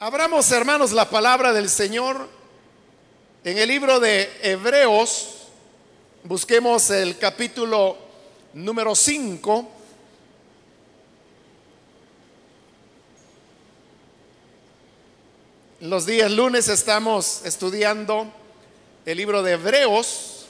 [0.00, 2.28] Abramos, hermanos, la palabra del Señor
[3.42, 5.48] en el libro de Hebreos.
[6.22, 7.98] Busquemos el capítulo
[8.54, 9.68] número 5.
[15.80, 18.32] Los días lunes estamos estudiando
[19.04, 20.46] el libro de Hebreos.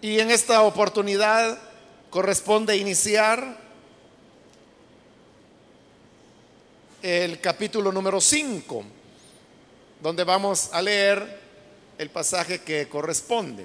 [0.00, 1.58] Y en esta oportunidad
[2.10, 3.65] corresponde iniciar
[7.06, 8.84] el capítulo número 5,
[10.02, 11.40] donde vamos a leer
[11.98, 13.64] el pasaje que corresponde.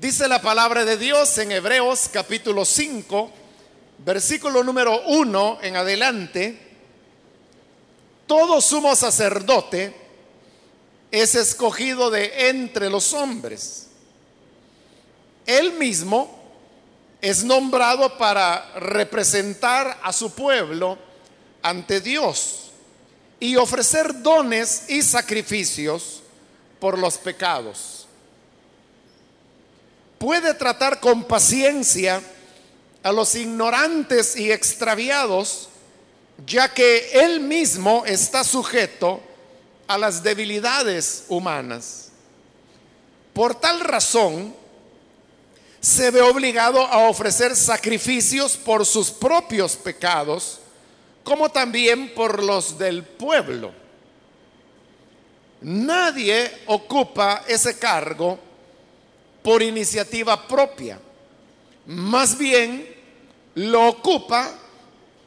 [0.00, 3.30] Dice la palabra de Dios en Hebreos capítulo 5,
[3.98, 6.58] versículo número 1 en adelante,
[8.26, 9.94] todo sumo sacerdote
[11.12, 13.90] es escogido de entre los hombres.
[15.46, 16.39] Él mismo
[17.20, 20.98] es nombrado para representar a su pueblo
[21.62, 22.70] ante Dios
[23.38, 26.22] y ofrecer dones y sacrificios
[26.78, 28.06] por los pecados.
[30.18, 32.22] Puede tratar con paciencia
[33.02, 35.68] a los ignorantes y extraviados,
[36.46, 39.22] ya que él mismo está sujeto
[39.86, 42.08] a las debilidades humanas.
[43.32, 44.54] Por tal razón,
[45.80, 50.60] se ve obligado a ofrecer sacrificios por sus propios pecados,
[51.24, 53.72] como también por los del pueblo.
[55.62, 58.38] Nadie ocupa ese cargo
[59.42, 61.00] por iniciativa propia.
[61.86, 62.94] Más bien
[63.54, 64.54] lo ocupa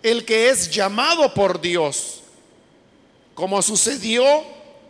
[0.03, 2.21] el que es llamado por Dios,
[3.33, 4.23] como sucedió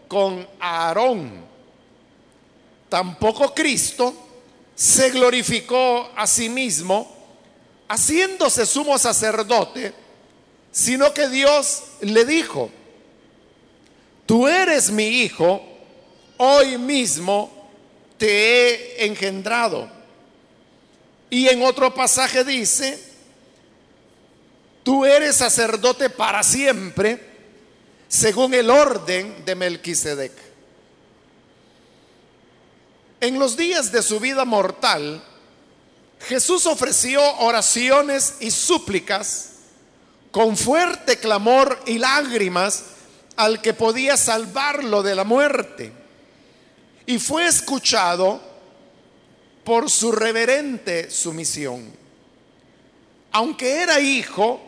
[0.07, 1.43] con Aarón.
[2.89, 4.13] Tampoco Cristo
[4.75, 7.11] se glorificó a sí mismo,
[7.87, 9.93] haciéndose sumo sacerdote,
[10.71, 12.71] sino que Dios le dijo,
[14.25, 15.61] tú eres mi hijo,
[16.37, 17.69] hoy mismo
[18.17, 18.27] te
[19.01, 19.89] he engendrado.
[21.29, 22.99] Y en otro pasaje dice,
[24.83, 27.19] tú eres sacerdote para siempre,
[28.07, 30.52] según el orden de Melquisedec.
[33.23, 35.23] En los días de su vida mortal,
[36.27, 39.51] Jesús ofreció oraciones y súplicas
[40.29, 42.83] con fuerte clamor y lágrimas
[43.37, 45.93] al que podía salvarlo de la muerte.
[47.05, 48.41] Y fue escuchado
[49.63, 51.95] por su reverente sumisión.
[53.31, 54.59] Aunque era hijo,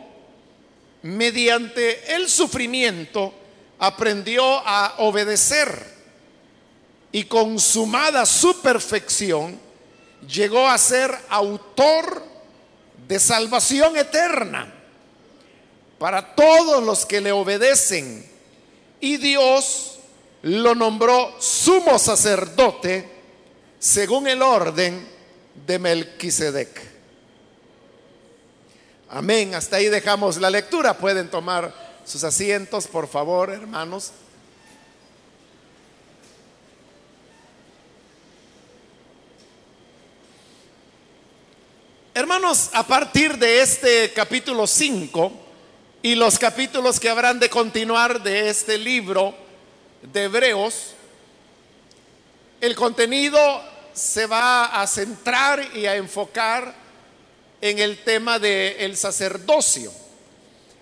[1.02, 3.34] mediante el sufrimiento
[3.78, 5.95] aprendió a obedecer
[7.16, 9.58] y consumada su perfección,
[10.28, 12.22] llegó a ser autor
[13.08, 14.70] de salvación eterna
[15.98, 18.30] para todos los que le obedecen.
[19.00, 19.98] Y Dios
[20.42, 23.08] lo nombró sumo sacerdote
[23.78, 25.08] según el orden
[25.66, 26.82] de Melquisedec.
[29.08, 29.54] Amén.
[29.54, 30.98] Hasta ahí dejamos la lectura.
[30.98, 31.72] Pueden tomar
[32.04, 34.12] sus asientos, por favor, hermanos.
[42.16, 45.30] Hermanos, a partir de este capítulo 5
[46.00, 49.34] y los capítulos que habrán de continuar de este libro
[50.00, 50.94] de Hebreos,
[52.62, 53.38] el contenido
[53.92, 56.74] se va a centrar y a enfocar
[57.60, 59.92] en el tema del sacerdocio.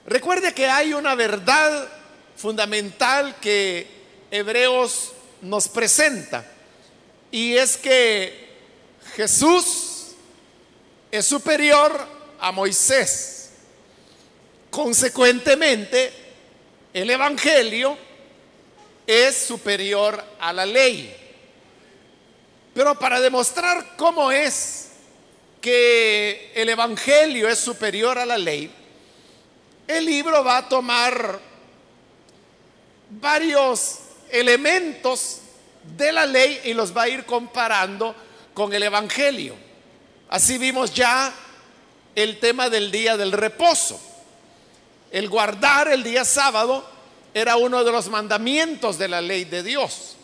[0.06, 1.88] Recuerde que hay una verdad
[2.36, 3.88] fundamental que
[4.30, 5.10] Hebreos
[5.42, 6.48] nos presenta
[7.32, 8.54] y es que
[9.16, 9.83] Jesús
[11.16, 11.96] es superior
[12.40, 13.50] a Moisés.
[14.68, 16.12] Consecuentemente,
[16.92, 17.96] el Evangelio
[19.06, 21.14] es superior a la ley.
[22.74, 24.88] Pero para demostrar cómo es
[25.60, 28.68] que el Evangelio es superior a la ley,
[29.86, 31.38] el libro va a tomar
[33.10, 34.00] varios
[34.30, 35.42] elementos
[35.96, 38.16] de la ley y los va a ir comparando
[38.52, 39.73] con el Evangelio.
[40.28, 41.32] Así vimos ya
[42.14, 44.00] el tema del día del reposo.
[45.10, 46.84] El guardar el día sábado
[47.32, 50.16] era uno de los mandamientos de la ley de Dios.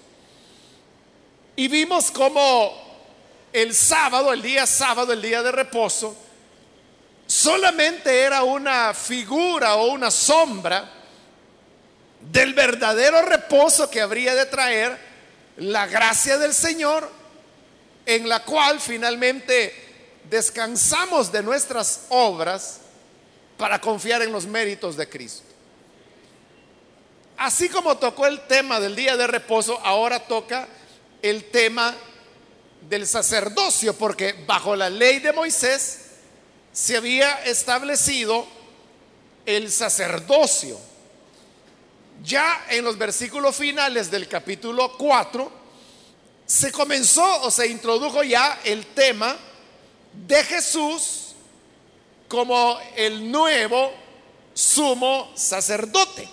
[1.56, 2.72] Y vimos cómo
[3.52, 6.16] el sábado, el día sábado, el día de reposo,
[7.26, 10.88] solamente era una figura o una sombra
[12.20, 14.98] del verdadero reposo que habría de traer
[15.56, 17.10] la gracia del Señor,
[18.06, 19.89] en la cual finalmente
[20.30, 22.78] descansamos de nuestras obras
[23.58, 25.42] para confiar en los méritos de Cristo.
[27.36, 30.68] Así como tocó el tema del día de reposo, ahora toca
[31.20, 31.94] el tema
[32.88, 35.98] del sacerdocio, porque bajo la ley de Moisés
[36.72, 38.46] se había establecido
[39.44, 40.78] el sacerdocio.
[42.22, 45.50] Ya en los versículos finales del capítulo 4
[46.46, 49.36] se comenzó o se introdujo ya el tema
[50.12, 51.34] de Jesús
[52.28, 53.92] como el nuevo
[54.54, 56.28] sumo sacerdote.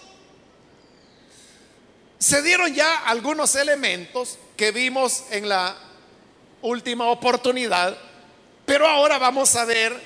[2.19, 5.75] Se dieron ya algunos elementos que vimos en la
[6.61, 7.97] última oportunidad,
[8.65, 9.99] pero ahora vamos a ver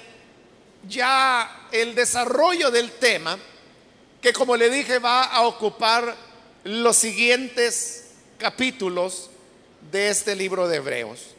[0.87, 3.37] ya el desarrollo del tema
[4.21, 6.15] que como le dije va a ocupar
[6.63, 9.29] los siguientes capítulos
[9.91, 11.35] de este libro de Hebreos.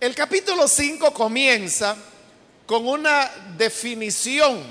[0.00, 1.96] El capítulo 5 comienza
[2.66, 4.62] con una definición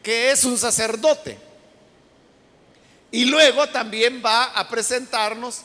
[0.00, 1.36] que es un sacerdote.
[3.10, 5.62] Y luego también va a presentarnos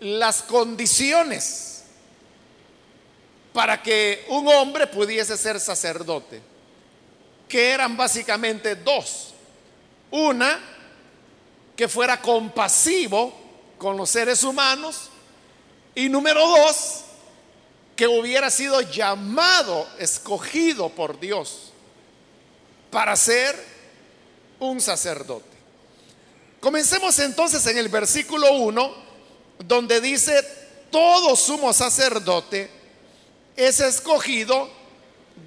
[0.00, 1.84] las condiciones
[3.52, 6.42] para que un hombre pudiese ser sacerdote,
[7.48, 9.34] que eran básicamente dos.
[10.10, 10.60] Una,
[11.76, 13.32] que fuera compasivo
[13.78, 15.10] con los seres humanos.
[15.96, 17.00] Y número dos,
[17.96, 21.72] que hubiera sido llamado, escogido por Dios
[22.90, 23.56] para ser
[24.60, 25.56] un sacerdote.
[26.60, 28.94] Comencemos entonces en el versículo 1,
[29.64, 30.42] donde dice,
[30.90, 32.70] todo sumo sacerdote
[33.56, 34.68] es escogido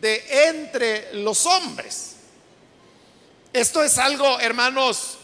[0.02, 2.16] de entre los hombres.
[3.54, 5.20] Esto es algo, hermanos,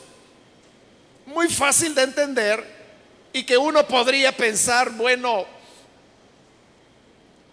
[1.25, 2.74] muy fácil de entender
[3.35, 5.45] y que uno podría pensar, bueno,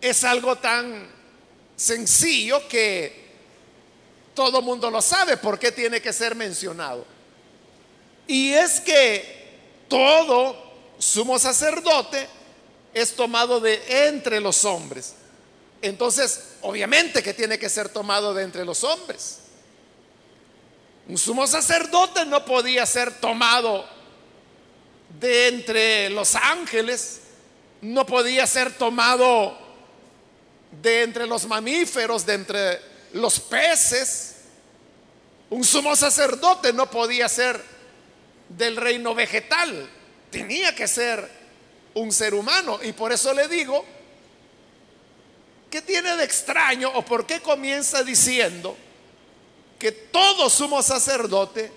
[0.00, 1.10] es algo tan
[1.74, 3.32] sencillo que
[4.32, 7.04] todo mundo lo sabe, ¿por qué tiene que ser mencionado?
[8.28, 9.58] Y es que
[9.88, 10.56] todo
[11.00, 12.28] sumo sacerdote
[12.94, 15.16] es tomado de entre los hombres.
[15.82, 19.40] Entonces, obviamente que tiene que ser tomado de entre los hombres.
[21.08, 23.84] Un sumo sacerdote no podía ser tomado
[25.18, 27.20] de entre los ángeles,
[27.82, 29.58] no podía ser tomado
[30.82, 32.80] de entre los mamíferos, de entre
[33.12, 34.36] los peces.
[35.50, 37.60] Un sumo sacerdote no podía ser
[38.48, 39.88] del reino vegetal,
[40.30, 41.28] tenía que ser
[41.94, 42.78] un ser humano.
[42.82, 43.84] Y por eso le digo,
[45.70, 48.76] ¿qué tiene de extraño o por qué comienza diciendo
[49.78, 51.70] que todo sumo sacerdote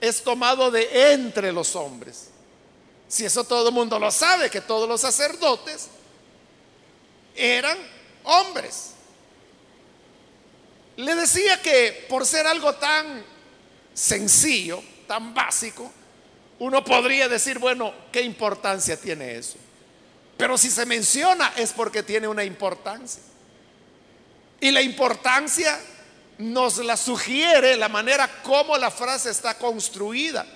[0.00, 2.33] es tomado de entre los hombres?
[3.08, 5.88] Si eso todo el mundo lo sabe, que todos los sacerdotes
[7.34, 7.78] eran
[8.24, 8.90] hombres.
[10.96, 13.24] Le decía que por ser algo tan
[13.92, 15.90] sencillo, tan básico,
[16.58, 19.56] uno podría decir, bueno, ¿qué importancia tiene eso?
[20.36, 23.22] Pero si se menciona es porque tiene una importancia.
[24.60, 25.80] Y la importancia
[26.38, 30.46] nos la sugiere la manera como la frase está construida.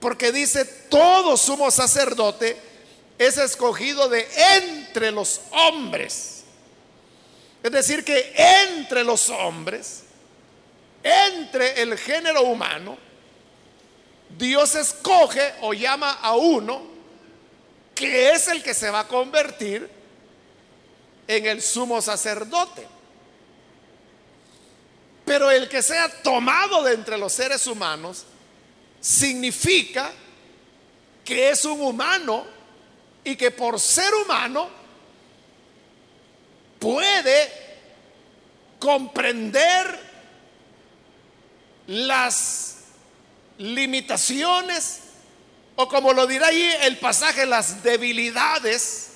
[0.00, 2.56] Porque dice, todo sumo sacerdote
[3.18, 4.26] es escogido de
[4.56, 6.44] entre los hombres.
[7.62, 10.04] Es decir, que entre los hombres,
[11.02, 12.96] entre el género humano,
[14.38, 16.88] Dios escoge o llama a uno
[17.94, 19.90] que es el que se va a convertir
[21.28, 22.88] en el sumo sacerdote.
[25.26, 28.24] Pero el que sea tomado de entre los seres humanos
[29.00, 30.12] significa
[31.24, 32.44] que es un humano
[33.24, 34.68] y que por ser humano
[36.78, 37.50] puede
[38.78, 39.98] comprender
[41.86, 42.76] las
[43.58, 45.00] limitaciones
[45.76, 49.08] o como lo dirá ahí el pasaje, las debilidades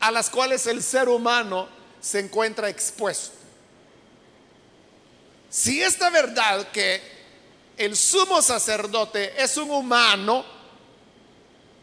[0.00, 1.68] a las cuales el ser humano
[2.00, 3.36] se encuentra expuesto.
[5.48, 7.15] Si esta verdad que
[7.76, 10.44] el sumo sacerdote es un humano,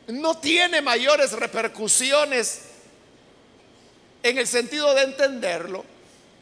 [0.08, 2.62] no tiene mayores repercusiones
[4.22, 5.86] en el sentido de entenderlo,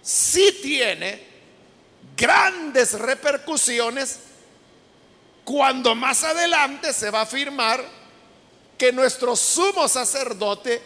[0.01, 1.31] sí tiene
[2.15, 4.19] grandes repercusiones
[5.43, 7.83] cuando más adelante se va a afirmar
[8.77, 10.81] que nuestro sumo sacerdote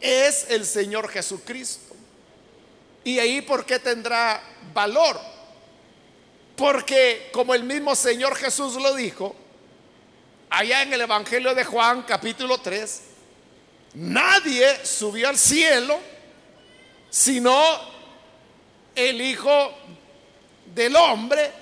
[0.00, 1.94] es el Señor Jesucristo.
[3.04, 4.42] Y ahí por qué tendrá
[4.72, 5.18] valor
[6.56, 9.34] porque como el mismo Señor Jesús lo dijo,
[10.50, 13.02] allá en el Evangelio de Juan capítulo 3,
[13.94, 15.98] nadie subió al cielo
[17.12, 17.62] sino
[18.94, 19.70] el Hijo
[20.74, 21.52] del Hombre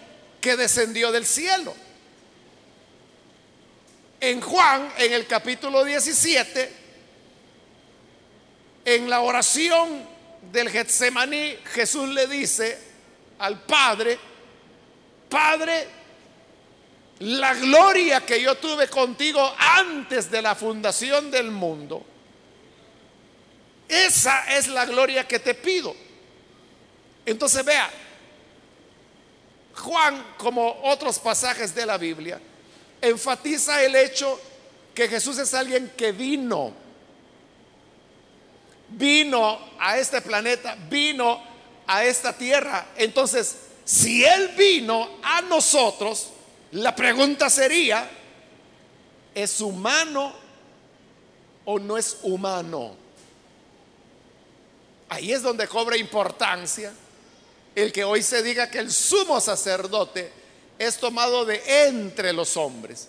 [0.41, 1.75] que descendió del cielo.
[4.21, 6.73] En Juan, en el capítulo 17,
[8.85, 10.07] en la oración
[10.53, 12.79] del Getsemaní, Jesús le dice
[13.41, 14.19] al Padre,
[15.31, 15.87] Padre,
[17.21, 22.05] la gloria que yo tuve contigo antes de la fundación del mundo,
[23.89, 25.95] esa es la gloria que te pido.
[27.25, 27.91] Entonces vea,
[29.75, 32.41] Juan, como otros pasajes de la Biblia,
[33.01, 34.41] enfatiza el hecho
[34.95, 36.73] que Jesús es alguien que vino,
[38.89, 41.43] vino a este planeta, vino
[41.87, 42.89] a esta tierra.
[42.97, 43.57] Entonces,
[43.91, 46.29] si Él vino a nosotros,
[46.71, 48.09] la pregunta sería,
[49.35, 50.33] ¿es humano
[51.65, 52.95] o no es humano?
[55.09, 56.93] Ahí es donde cobra importancia
[57.75, 60.31] el que hoy se diga que el sumo sacerdote
[60.79, 63.09] es tomado de entre los hombres.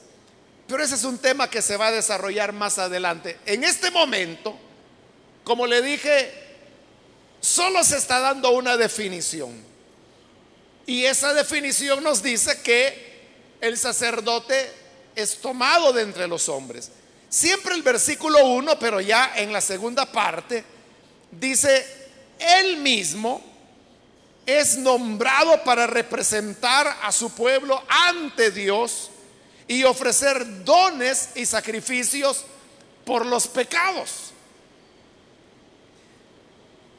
[0.65, 3.37] Pero ese es un tema que se va a desarrollar más adelante.
[3.45, 4.57] En este momento,
[5.43, 6.31] como le dije,
[7.39, 9.69] solo se está dando una definición.
[10.85, 13.11] Y esa definición nos dice que
[13.61, 14.71] el sacerdote
[15.15, 16.91] es tomado de entre los hombres.
[17.29, 20.63] Siempre el versículo 1, pero ya en la segunda parte,
[21.31, 21.85] dice,
[22.39, 23.41] él mismo
[24.45, 29.11] es nombrado para representar a su pueblo ante Dios
[29.67, 32.43] y ofrecer dones y sacrificios
[33.05, 34.31] por los pecados.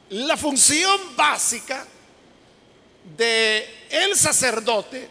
[0.09, 1.87] La función básica
[3.17, 5.09] de el sacerdote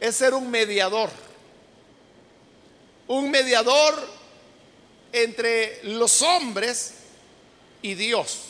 [0.00, 1.10] es ser un mediador.
[3.06, 4.08] Un mediador
[5.12, 6.94] entre los hombres
[7.82, 8.40] y Dios.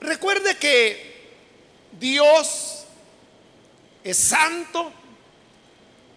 [0.00, 1.16] Recuerde que
[1.98, 2.84] Dios
[4.04, 4.92] es santo.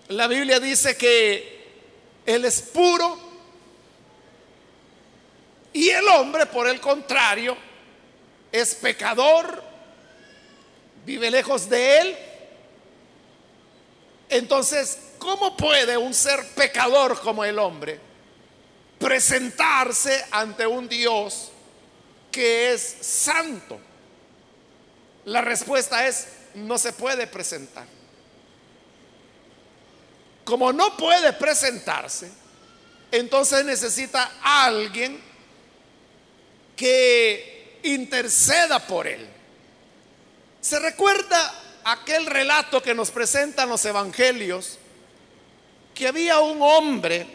[0.10, 1.66] La Biblia dice que
[2.26, 3.18] Él es puro.
[5.72, 7.56] Y el hombre, por el contrario,
[8.52, 9.64] es pecador,
[11.10, 12.18] vive lejos de Él.
[14.30, 18.00] Entonces, ¿cómo puede un ser pecador como el hombre
[19.00, 21.50] presentarse ante un Dios
[22.32, 23.80] que es santo?
[25.26, 27.88] La respuesta es, no se puede presentar.
[30.44, 32.30] Como no puede presentarse,
[33.12, 35.20] entonces necesita alguien
[36.76, 39.39] que interceda por él.
[40.62, 44.78] ¿Se recuerda aquel relato que nos presentan los evangelios?
[45.94, 47.28] Que había un hombre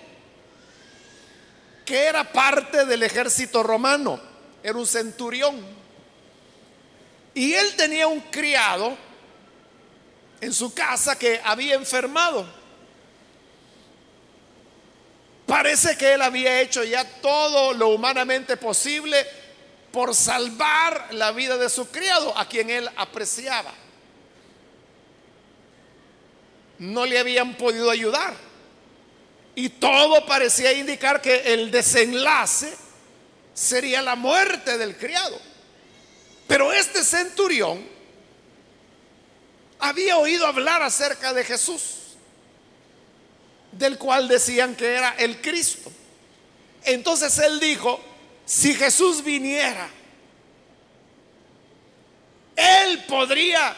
[1.85, 4.21] que era parte del ejército romano,
[4.63, 5.61] era un centurión.
[7.35, 8.97] Y él tenía un criado
[10.41, 12.47] en su casa que había enfermado.
[15.47, 19.27] Parece que él había hecho ya todo lo humanamente posible
[19.95, 23.73] por salvar la vida de su criado, a quien él apreciaba.
[26.81, 28.35] No le habían podido ayudar.
[29.55, 32.75] Y todo parecía indicar que el desenlace
[33.55, 35.41] sería la muerte del criado.
[36.49, 37.87] Pero este centurión
[39.79, 42.17] había oído hablar acerca de Jesús,
[43.71, 45.93] del cual decían que era el Cristo.
[46.83, 48.01] Entonces él dijo,
[48.45, 49.89] si Jesús viniera,
[52.57, 53.75] él podría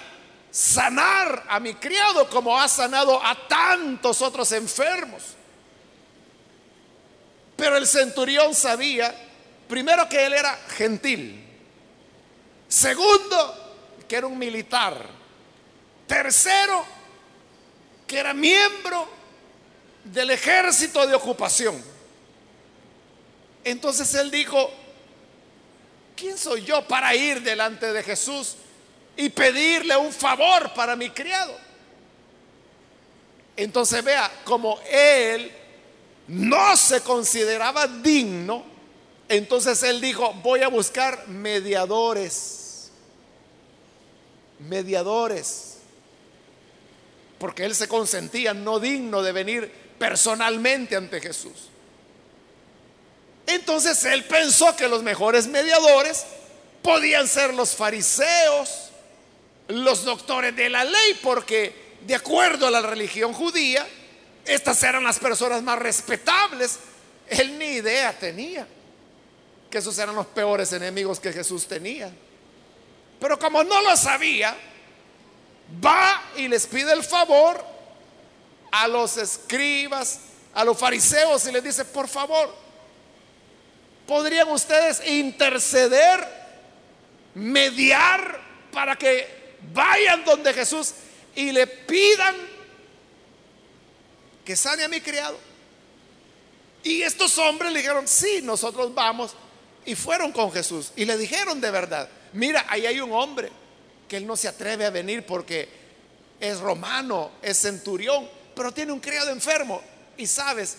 [0.50, 5.22] sanar a mi criado como ha sanado a tantos otros enfermos.
[7.56, 9.14] Pero el centurión sabía,
[9.68, 11.46] primero que él era gentil,
[12.68, 15.06] Segundo, que era un militar.
[16.06, 16.84] Tercero,
[18.06, 19.08] que era miembro
[20.04, 21.82] del ejército de ocupación.
[23.66, 24.70] Entonces él dijo,
[26.14, 28.54] ¿quién soy yo para ir delante de Jesús
[29.16, 31.52] y pedirle un favor para mi criado?
[33.56, 35.50] Entonces vea, como él
[36.28, 38.62] no se consideraba digno,
[39.28, 42.92] entonces él dijo, voy a buscar mediadores.
[44.60, 45.78] Mediadores.
[47.40, 51.70] Porque él se consentía no digno de venir personalmente ante Jesús.
[53.46, 56.24] Entonces él pensó que los mejores mediadores
[56.82, 58.90] podían ser los fariseos,
[59.68, 63.86] los doctores de la ley, porque de acuerdo a la religión judía,
[64.44, 66.78] estas eran las personas más respetables.
[67.28, 68.66] Él ni idea tenía
[69.70, 72.12] que esos eran los peores enemigos que Jesús tenía.
[73.18, 74.56] Pero como no lo sabía,
[75.84, 77.64] va y les pide el favor
[78.70, 80.20] a los escribas,
[80.54, 82.65] a los fariseos y les dice, por favor,
[84.06, 86.26] ¿podrían ustedes interceder,
[87.34, 88.40] mediar
[88.72, 90.94] para que vayan donde Jesús
[91.34, 92.34] y le pidan
[94.44, 95.38] que sane a mi criado?
[96.82, 99.34] Y estos hombres le dijeron, sí, nosotros vamos.
[99.84, 103.50] Y fueron con Jesús y le dijeron de verdad, mira, ahí hay un hombre
[104.08, 105.68] que él no se atreve a venir porque
[106.40, 109.82] es romano, es centurión, pero tiene un criado enfermo.
[110.16, 110.76] Y sabes,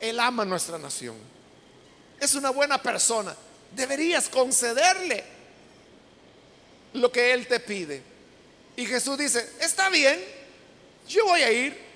[0.00, 1.16] él ama nuestra nación.
[2.20, 3.34] Es una buena persona.
[3.72, 5.24] Deberías concederle
[6.94, 8.02] lo que él te pide.
[8.76, 10.22] Y Jesús dice, está bien,
[11.08, 11.86] yo voy a ir.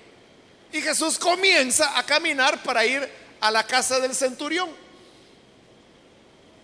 [0.71, 3.07] Y Jesús comienza a caminar para ir
[3.39, 4.69] a la casa del centurión.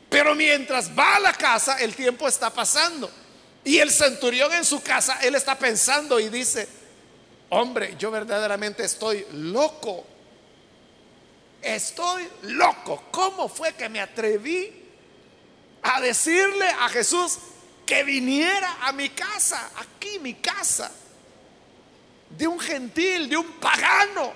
[0.09, 3.11] Pero mientras va a la casa, el tiempo está pasando.
[3.63, 6.67] Y el centurión en su casa, él está pensando y dice,
[7.49, 10.05] hombre, yo verdaderamente estoy loco.
[11.75, 13.03] Estoy loco.
[13.11, 14.71] ¿Cómo fue que me atreví
[15.81, 17.37] a decirle a Jesús
[17.85, 20.91] que viniera a mi casa, aquí mi casa,
[22.29, 24.33] de un gentil, de un pagano?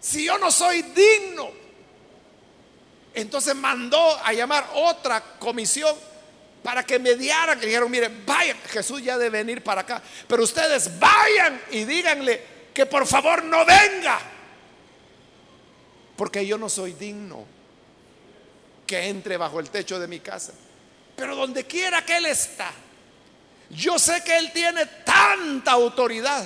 [0.00, 1.62] Si yo no soy digno
[3.14, 5.94] entonces mandó a llamar otra comisión
[6.62, 7.58] para que mediaran.
[7.60, 10.02] Que dijeron, miren, vayan, Jesús ya debe venir para acá.
[10.26, 14.18] Pero ustedes vayan y díganle que por favor no venga.
[16.16, 17.44] Porque yo no soy digno
[18.86, 20.52] que entre bajo el techo de mi casa.
[21.16, 22.70] Pero donde quiera que Él está,
[23.70, 26.44] yo sé que Él tiene tanta autoridad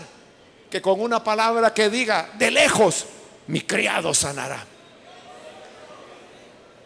[0.71, 3.07] que con una palabra que diga, de lejos,
[3.47, 4.65] mi criado sanará.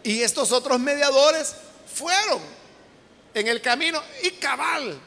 [0.03, 1.55] Y estos otros mediadores
[1.93, 2.41] fueron
[3.33, 4.99] en el camino y cabal.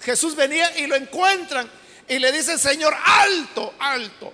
[0.00, 1.68] Jesús venía y lo encuentran
[2.08, 4.32] y le dice, Señor, alto, alto.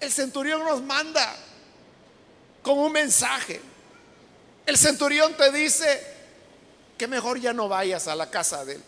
[0.00, 1.34] El centurión nos manda
[2.68, 3.62] con un mensaje.
[4.66, 6.06] El centurión te dice
[6.98, 8.82] que mejor ya no vayas a la casa de él.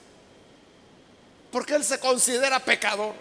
[1.51, 3.15] Porque él se considera pecador.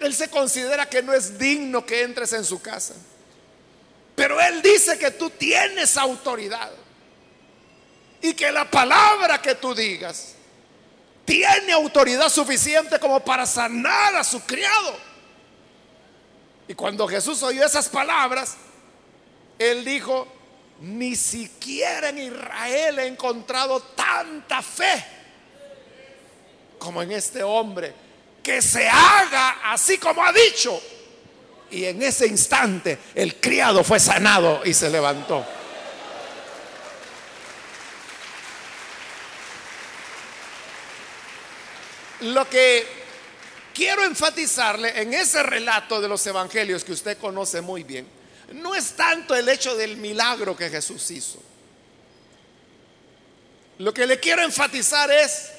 [0.00, 2.94] Él se considera que no es digno que entres en su casa.
[4.14, 6.70] Pero Él dice que tú tienes autoridad
[8.22, 10.32] y que la palabra que tú digas
[11.26, 14.96] tiene autoridad suficiente como para sanar a su criado.
[16.66, 18.56] Y cuando Jesús oyó esas palabras,
[19.58, 20.26] Él dijo,
[20.80, 25.04] ni siquiera en Israel he encontrado tanta fe
[26.82, 27.94] como en este hombre,
[28.42, 30.82] que se haga así como ha dicho.
[31.70, 35.46] Y en ese instante el criado fue sanado y se levantó.
[42.22, 42.84] Lo que
[43.72, 48.08] quiero enfatizarle en ese relato de los evangelios que usted conoce muy bien,
[48.54, 51.42] no es tanto el hecho del milagro que Jesús hizo.
[53.78, 55.50] Lo que le quiero enfatizar es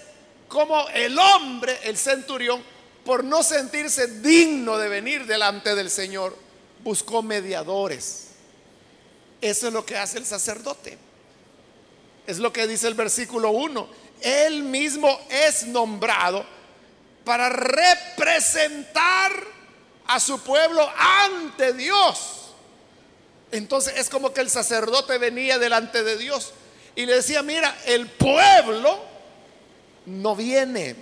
[0.48, 2.64] cómo el hombre, el centurión,
[3.04, 6.38] por no sentirse digno de venir delante del Señor,
[6.84, 8.28] buscó mediadores.
[9.42, 10.98] Eso es lo que hace el sacerdote.
[12.26, 13.90] Es lo que dice el versículo 1.
[14.22, 16.46] Él mismo es nombrado
[17.26, 19.32] para representar
[20.08, 22.43] a su pueblo ante Dios.
[23.54, 26.54] Entonces es como que el sacerdote venía delante de Dios
[26.96, 29.00] y le decía, mira, el pueblo
[30.08, 30.96] no viene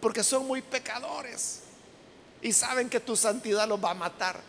[0.00, 1.60] porque son muy pecadores
[2.42, 4.40] y saben que tu santidad los va a matar.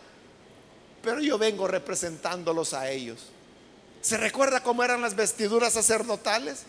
[1.00, 3.26] Pero yo vengo representándolos a ellos.
[4.02, 6.64] ¿Se recuerda cómo eran las vestiduras sacerdotales?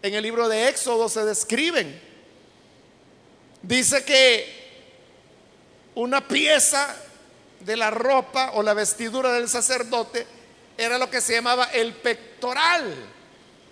[0.00, 2.00] En el libro de Éxodo se describen.
[3.60, 4.58] Dice que
[5.94, 6.96] una pieza
[7.60, 10.26] de la ropa o la vestidura del sacerdote
[10.76, 12.94] era lo que se llamaba el pectoral.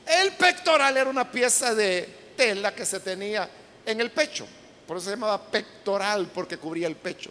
[0.07, 3.49] El pectoral era una pieza de tela que se tenía
[3.85, 4.47] en el pecho.
[4.87, 7.31] Por eso se llamaba pectoral, porque cubría el pecho.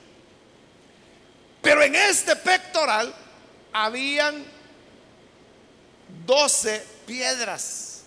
[1.62, 3.14] Pero en este pectoral
[3.74, 4.46] habían
[6.26, 8.02] 12 piedras.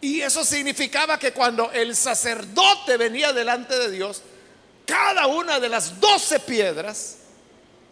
[0.00, 4.22] Y eso significaba que cuando el sacerdote venía delante de Dios,
[4.90, 7.18] cada una de las 12 piedras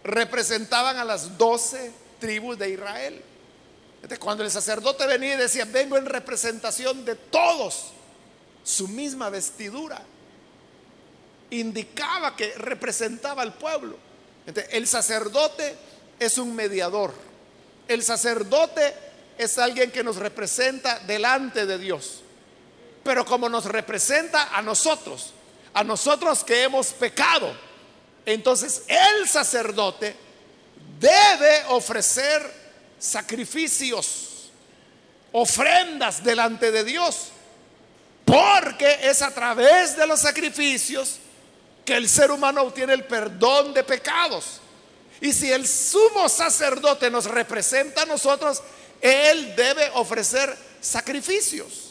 [0.02, 3.22] representaban a las 12 tribus de Israel.
[4.18, 7.92] Cuando el sacerdote venía y decía, vengo en representación de todos,
[8.64, 10.02] su misma vestidura
[11.50, 13.96] indicaba que representaba al pueblo.
[14.70, 15.76] el sacerdote
[16.18, 17.14] es un mediador.
[17.86, 18.92] El sacerdote
[19.38, 22.22] es alguien que nos representa delante de Dios.
[23.04, 25.32] Pero como nos representa a nosotros,
[25.78, 27.56] a nosotros que hemos pecado,
[28.26, 30.16] entonces el sacerdote
[30.98, 32.42] debe ofrecer
[32.98, 34.50] sacrificios,
[35.30, 37.28] ofrendas delante de Dios.
[38.24, 41.18] Porque es a través de los sacrificios
[41.84, 44.60] que el ser humano obtiene el perdón de pecados.
[45.20, 48.64] Y si el sumo sacerdote nos representa a nosotros,
[49.00, 51.87] él debe ofrecer sacrificios.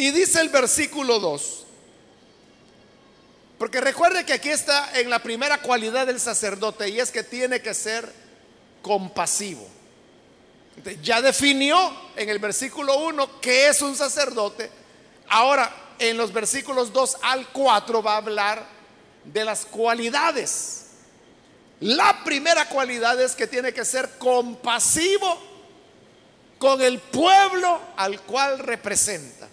[0.00, 1.66] Y dice el versículo 2,
[3.58, 7.60] porque recuerde que aquí está en la primera cualidad del sacerdote y es que tiene
[7.60, 8.10] que ser
[8.80, 9.68] compasivo.
[11.02, 14.70] Ya definió en el versículo 1 qué es un sacerdote.
[15.28, 18.66] Ahora, en los versículos 2 al 4 va a hablar
[19.22, 20.86] de las cualidades.
[21.80, 25.38] La primera cualidad es que tiene que ser compasivo
[26.58, 29.49] con el pueblo al cual representa.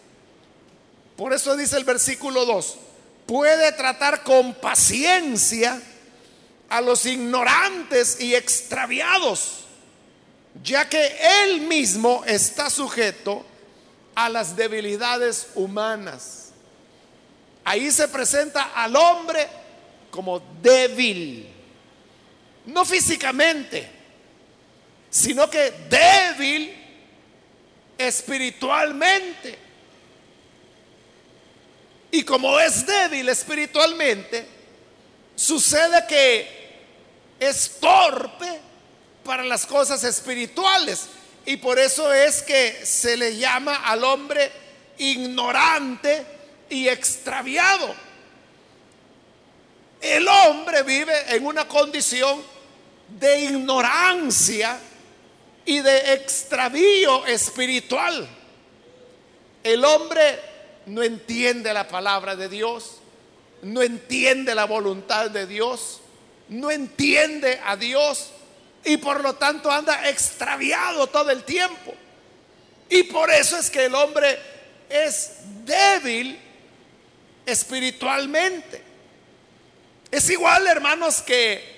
[1.17, 2.77] Por eso dice el versículo 2,
[3.25, 5.81] puede tratar con paciencia
[6.69, 9.65] a los ignorantes y extraviados,
[10.63, 13.43] ya que él mismo está sujeto
[14.13, 16.51] a las debilidades humanas.
[17.63, 19.47] Ahí se presenta al hombre
[20.11, 21.47] como débil,
[22.67, 23.89] no físicamente,
[25.09, 26.75] sino que débil
[27.97, 29.66] espiritualmente.
[32.11, 34.45] Y como es débil espiritualmente,
[35.35, 36.57] sucede que
[37.39, 38.59] es torpe
[39.23, 41.07] para las cosas espirituales.
[41.45, 44.51] Y por eso es que se le llama al hombre
[44.97, 46.25] ignorante
[46.69, 47.93] y extraviado.
[50.01, 52.41] El hombre vive en una condición
[53.07, 54.79] de ignorancia
[55.65, 58.27] y de extravío espiritual.
[59.63, 60.39] El hombre
[60.87, 62.97] no entiende la palabra de Dios,
[63.61, 66.01] no entiende la voluntad de Dios,
[66.49, 68.31] no entiende a Dios
[68.83, 71.93] y por lo tanto anda extraviado todo el tiempo.
[72.89, 74.39] Y por eso es que el hombre
[74.89, 76.39] es débil
[77.45, 78.81] espiritualmente.
[80.09, 81.75] Es igual, hermanos, que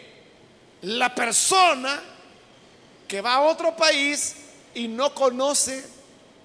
[0.82, 2.00] la persona
[3.08, 4.36] que va a otro país
[4.76, 5.84] y no conoce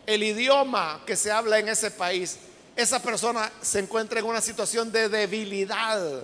[0.06, 2.38] el idioma que se habla en ese país.
[2.76, 6.22] Esa persona se encuentra en una situación de debilidad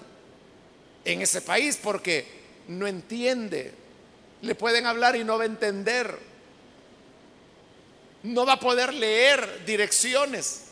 [1.05, 3.81] en ese país porque no entiende
[4.43, 6.19] le pueden hablar y no va a entender.
[8.23, 10.65] No va a poder leer direcciones.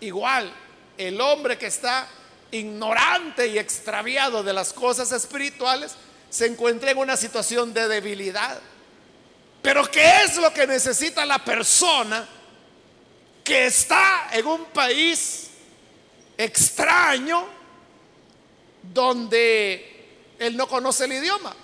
[0.00, 0.52] Igual,
[0.98, 2.08] el hombre que está
[2.50, 5.94] ignorante y extraviado de las cosas espirituales
[6.28, 8.60] se encuentra en una situación de debilidad.
[9.62, 12.26] Pero ¿qué es lo que necesita la persona
[13.44, 15.48] que está en un país
[16.36, 17.46] extraño
[18.82, 21.54] donde él no conoce el idioma.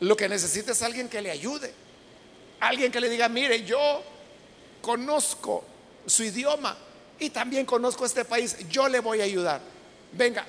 [0.00, 1.72] Lo que necesita es alguien que le ayude.
[2.60, 4.02] Alguien que le diga, mire, yo
[4.80, 5.64] conozco
[6.06, 6.76] su idioma
[7.18, 9.60] y también conozco este país, yo le voy a ayudar.
[10.12, 10.46] Venga,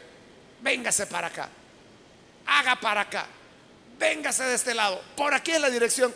[0.61, 1.49] véngase para acá.
[2.45, 3.27] Haga para acá.
[3.97, 5.01] Véngase de este lado.
[5.15, 6.13] Por aquí en la dirección.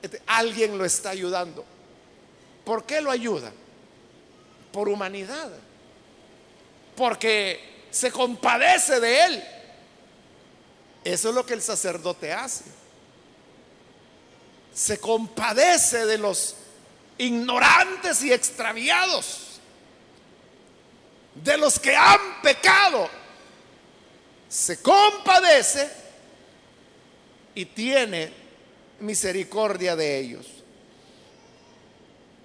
[0.00, 1.64] Este, alguien lo está ayudando.
[2.64, 3.52] ¿Por qué lo ayuda?
[4.78, 5.50] Por humanidad.
[6.94, 9.44] Porque se compadece de él
[11.08, 12.64] eso es lo que el sacerdote hace.
[14.74, 16.54] Se compadece de los
[17.16, 19.58] ignorantes y extraviados,
[21.34, 23.08] de los que han pecado.
[24.50, 25.90] Se compadece
[27.54, 28.30] y tiene
[29.00, 30.46] misericordia de ellos.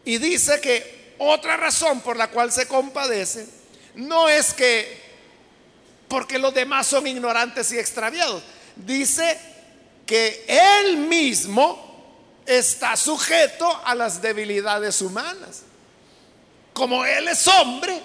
[0.06, 3.48] Y dice que otra razón por la cual se compadece
[3.96, 5.02] no es que
[6.08, 8.44] porque los demás son ignorantes y extraviados.
[8.76, 9.40] Dice
[10.06, 11.94] que él mismo
[12.46, 15.64] está sujeto a las debilidades humanas.
[16.74, 18.00] Como él es hombre,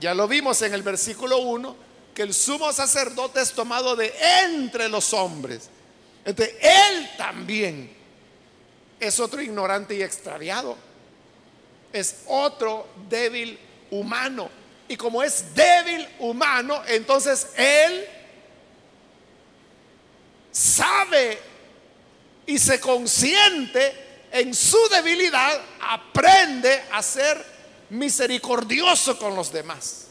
[0.00, 1.76] ya lo vimos en el versículo 1,
[2.14, 4.12] que el sumo sacerdote es tomado de
[4.44, 5.68] entre los hombres.
[6.24, 7.94] Entonces, él también
[9.00, 10.76] es otro ignorante y extraviado.
[11.92, 13.58] Es otro débil
[13.90, 14.50] humano.
[14.88, 18.06] Y como es débil humano, entonces él
[20.50, 21.38] sabe
[22.46, 27.44] y se consiente en su debilidad, aprende a ser
[27.90, 30.06] misericordioso con los demás.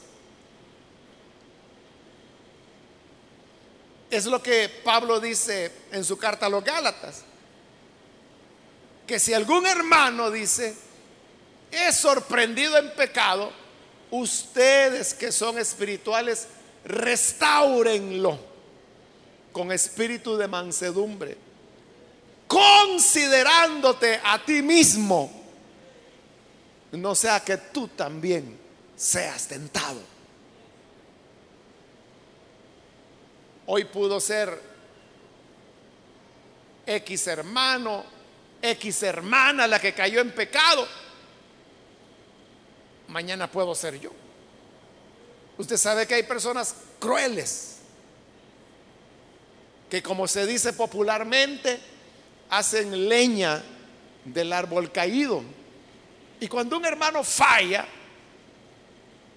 [4.12, 7.24] Es lo que Pablo dice en su carta a los Gálatas.
[9.08, 10.76] Que si algún hermano dice,
[11.71, 13.51] es sorprendido en pecado,
[14.12, 16.47] ustedes que son espirituales,
[16.84, 18.38] restáurenlo
[19.51, 21.38] con espíritu de mansedumbre,
[22.47, 25.31] considerándote a ti mismo,
[26.91, 28.60] no sea que tú también
[28.95, 30.01] seas tentado.
[33.65, 34.62] Hoy pudo ser
[36.86, 38.03] X hermano,
[38.62, 40.86] X hermana la que cayó en pecado.
[43.12, 44.12] Mañana puedo ser yo.
[45.58, 47.78] Usted sabe que hay personas crueles
[49.89, 51.78] que como se dice popularmente,
[52.50, 53.62] hacen leña
[54.24, 55.43] del árbol caído.
[56.39, 57.86] Y cuando un hermano falla,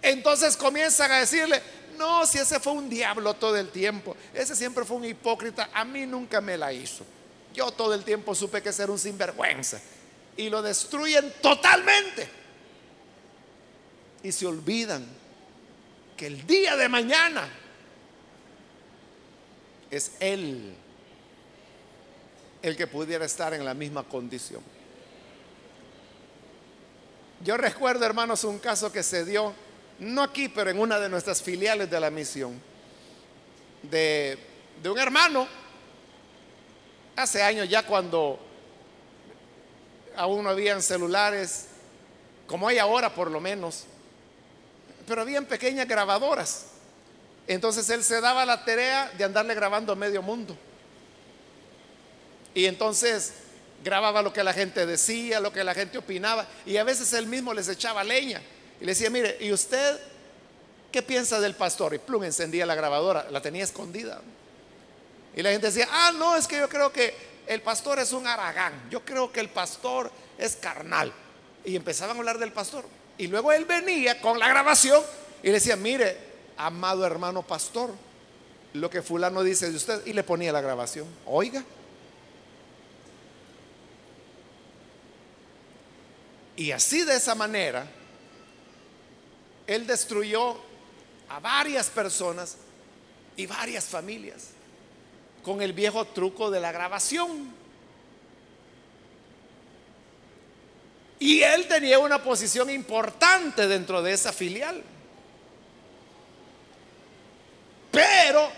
[0.00, 1.60] entonces comienzan a decirle,
[1.98, 5.84] no, si ese fue un diablo todo el tiempo, ese siempre fue un hipócrita, a
[5.84, 7.04] mí nunca me la hizo.
[7.52, 9.80] Yo todo el tiempo supe que ser un sinvergüenza.
[10.36, 12.43] Y lo destruyen totalmente.
[14.24, 15.06] Y se olvidan
[16.16, 17.48] que el día de mañana
[19.90, 20.74] es Él
[22.62, 24.62] el que pudiera estar en la misma condición.
[27.44, 29.52] Yo recuerdo, hermanos, un caso que se dio
[29.98, 32.58] no aquí, pero en una de nuestras filiales de la misión,
[33.82, 34.38] de,
[34.82, 35.46] un hermano,
[37.16, 38.38] hace años ya cuando
[40.16, 41.66] aún no habían celulares,
[42.46, 43.84] como hay ahora por lo menos,
[45.06, 46.66] pero habían pequeñas grabadoras.
[47.46, 50.56] Entonces él se daba la tarea de andarle grabando a medio mundo.
[52.54, 53.34] Y entonces
[53.82, 57.26] grababa lo que la gente decía, lo que la gente opinaba, y a veces él
[57.26, 58.40] mismo les echaba leña.
[58.80, 60.00] Y le decía, mire, ¿y usted
[60.90, 61.94] qué piensa del pastor?
[61.94, 64.22] Y plum, encendía la grabadora, la tenía escondida.
[65.36, 67.14] Y la gente decía, ah, no, es que yo creo que
[67.46, 71.12] el pastor es un aragán, yo creo que el pastor es carnal.
[71.64, 72.84] Y empezaban a hablar del pastor.
[73.18, 75.02] Y luego él venía con la grabación
[75.42, 76.16] y le decía, mire,
[76.56, 77.90] amado hermano pastor,
[78.72, 80.06] lo que fulano dice de usted.
[80.06, 81.06] Y le ponía la grabación.
[81.26, 81.64] Oiga.
[86.56, 87.86] Y así de esa manera,
[89.66, 90.56] él destruyó
[91.28, 92.56] a varias personas
[93.36, 94.48] y varias familias
[95.42, 97.52] con el viejo truco de la grabación.
[101.24, 104.82] Y él tenía una posición importante dentro de esa filial.
[107.90, 108.50] Pero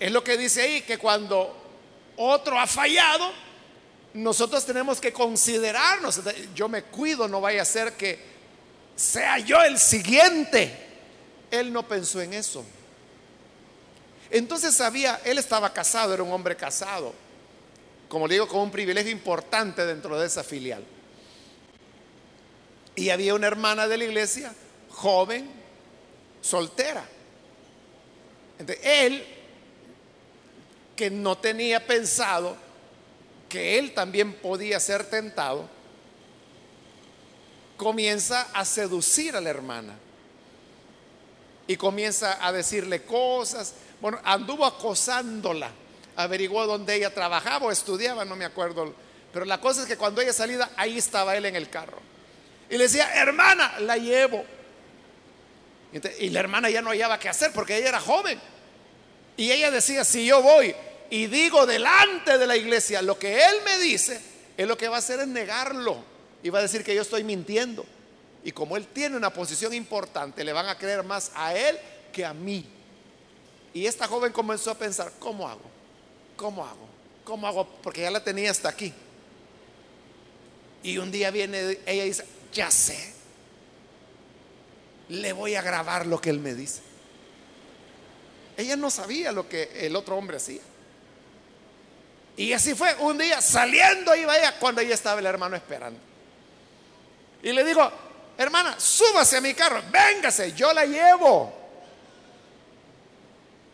[0.00, 1.54] es lo que dice ahí, que cuando
[2.16, 3.30] otro ha fallado,
[4.14, 6.18] nosotros tenemos que considerarnos.
[6.54, 8.18] Yo me cuido, no vaya a ser que
[8.96, 10.74] sea yo el siguiente.
[11.50, 12.64] Él no pensó en eso.
[14.30, 17.12] Entonces sabía, él estaba casado, era un hombre casado,
[18.08, 20.82] como le digo, con un privilegio importante dentro de esa filial.
[22.94, 24.52] Y había una hermana de la iglesia,
[24.90, 25.50] joven,
[26.40, 27.04] soltera.
[28.58, 29.24] Entonces, él,
[30.94, 32.56] que no tenía pensado
[33.48, 35.68] que él también podía ser tentado,
[37.76, 39.94] comienza a seducir a la hermana
[41.66, 43.74] y comienza a decirle cosas.
[44.00, 45.70] Bueno, anduvo acosándola,
[46.16, 48.94] averiguó dónde ella trabajaba o estudiaba, no me acuerdo.
[49.32, 51.98] Pero la cosa es que cuando ella salida, ahí estaba él en el carro.
[52.68, 54.44] Y le decía, hermana, la llevo.
[56.18, 58.40] Y la hermana ya no hallaba qué hacer porque ella era joven.
[59.36, 60.74] Y ella decía, si yo voy
[61.10, 64.20] y digo delante de la iglesia lo que él me dice,
[64.56, 66.02] él lo que va a hacer es negarlo
[66.42, 67.84] y va a decir que yo estoy mintiendo.
[68.44, 71.78] Y como él tiene una posición importante, le van a creer más a él
[72.12, 72.66] que a mí.
[73.74, 75.62] Y esta joven comenzó a pensar, ¿cómo hago?
[76.36, 76.88] ¿Cómo hago?
[77.24, 77.66] ¿Cómo hago?
[77.82, 78.92] Porque ya la tenía hasta aquí.
[80.82, 83.12] Y un día viene ella y dice, ya sé,
[85.08, 86.80] le voy a grabar lo que él me dice.
[88.56, 90.60] Ella no sabía lo que el otro hombre hacía.
[92.36, 95.98] Y así fue, un día saliendo iba ella cuando ella estaba el hermano esperando.
[97.42, 97.90] Y le digo,
[98.38, 101.52] hermana, súbase a mi carro, véngase, yo la llevo.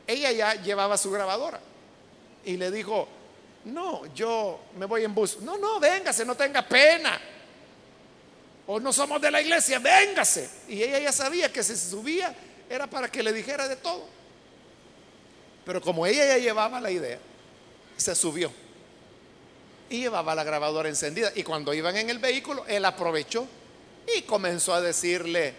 [0.06, 1.60] Ella ya llevaba su grabadora.
[2.44, 3.06] Y le dijo,
[3.66, 5.40] no, yo me voy en bus.
[5.40, 7.20] No, no, véngase, no tenga pena.
[8.70, 10.46] O no somos de la iglesia, véngase.
[10.68, 12.34] Y ella ya sabía que si se subía
[12.68, 14.04] era para que le dijera de todo.
[15.64, 17.18] Pero como ella ya llevaba la idea,
[17.96, 18.52] se subió.
[19.88, 21.32] Y llevaba la grabadora encendida.
[21.34, 23.46] Y cuando iban en el vehículo, él aprovechó
[24.14, 25.54] y comenzó a decirle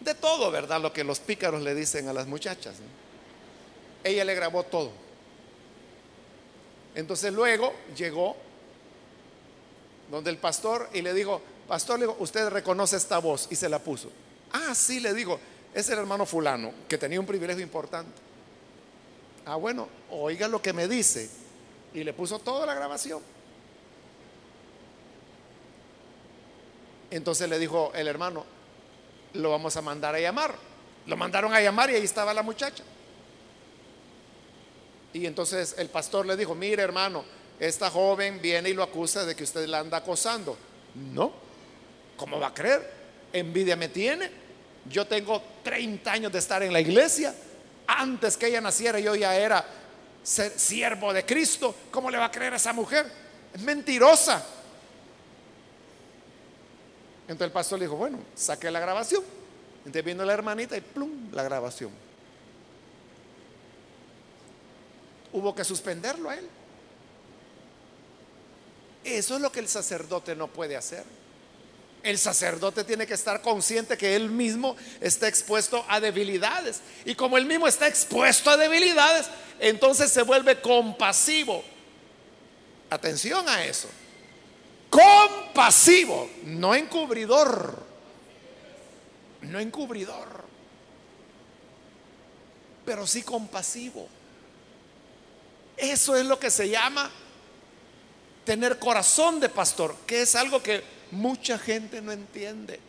[0.00, 0.80] de todo, ¿verdad?
[0.80, 2.74] Lo que los pícaros le dicen a las muchachas.
[4.02, 4.90] ella le grabó todo.
[6.96, 8.36] Entonces luego llegó
[10.10, 13.68] donde el pastor y le dijo, pastor, le digo, usted reconoce esta voz y se
[13.68, 14.10] la puso.
[14.52, 15.38] Ah, sí, le digo,
[15.74, 18.12] es el hermano fulano que tenía un privilegio importante.
[19.46, 21.28] Ah, bueno, oiga lo que me dice.
[21.92, 23.20] Y le puso toda la grabación.
[27.10, 28.44] Entonces le dijo el hermano,
[29.34, 30.54] lo vamos a mandar a llamar.
[31.06, 32.82] Lo mandaron a llamar y ahí estaba la muchacha.
[35.12, 37.24] Y entonces el pastor le dijo, mire hermano,
[37.60, 40.56] esta joven viene y lo acusa de que usted la anda acosando.
[40.94, 41.32] No,
[42.16, 42.90] ¿cómo va a creer?
[43.32, 44.30] Envidia me tiene.
[44.88, 47.34] Yo tengo 30 años de estar en la iglesia.
[47.86, 49.64] Antes que ella naciera yo ya era
[50.22, 51.74] siervo de Cristo.
[51.90, 53.10] ¿Cómo le va a creer a esa mujer?
[53.52, 54.44] Es mentirosa.
[57.22, 59.22] Entonces el pastor le dijo, bueno, saque la grabación.
[59.78, 61.90] Entonces vino la hermanita y plum, la grabación.
[65.32, 66.48] Hubo que suspenderlo a él.
[69.02, 71.04] Eso es lo que el sacerdote no puede hacer.
[72.04, 76.80] El sacerdote tiene que estar consciente que él mismo está expuesto a debilidades.
[77.06, 79.26] Y como él mismo está expuesto a debilidades,
[79.58, 81.64] entonces se vuelve compasivo.
[82.90, 83.88] Atención a eso.
[84.90, 87.82] Compasivo, no encubridor.
[89.40, 90.44] No encubridor.
[92.84, 94.06] Pero sí compasivo.
[95.78, 97.10] Eso es lo que se llama
[98.44, 102.80] tener corazón de pastor, que es algo que mucha gente no entiende.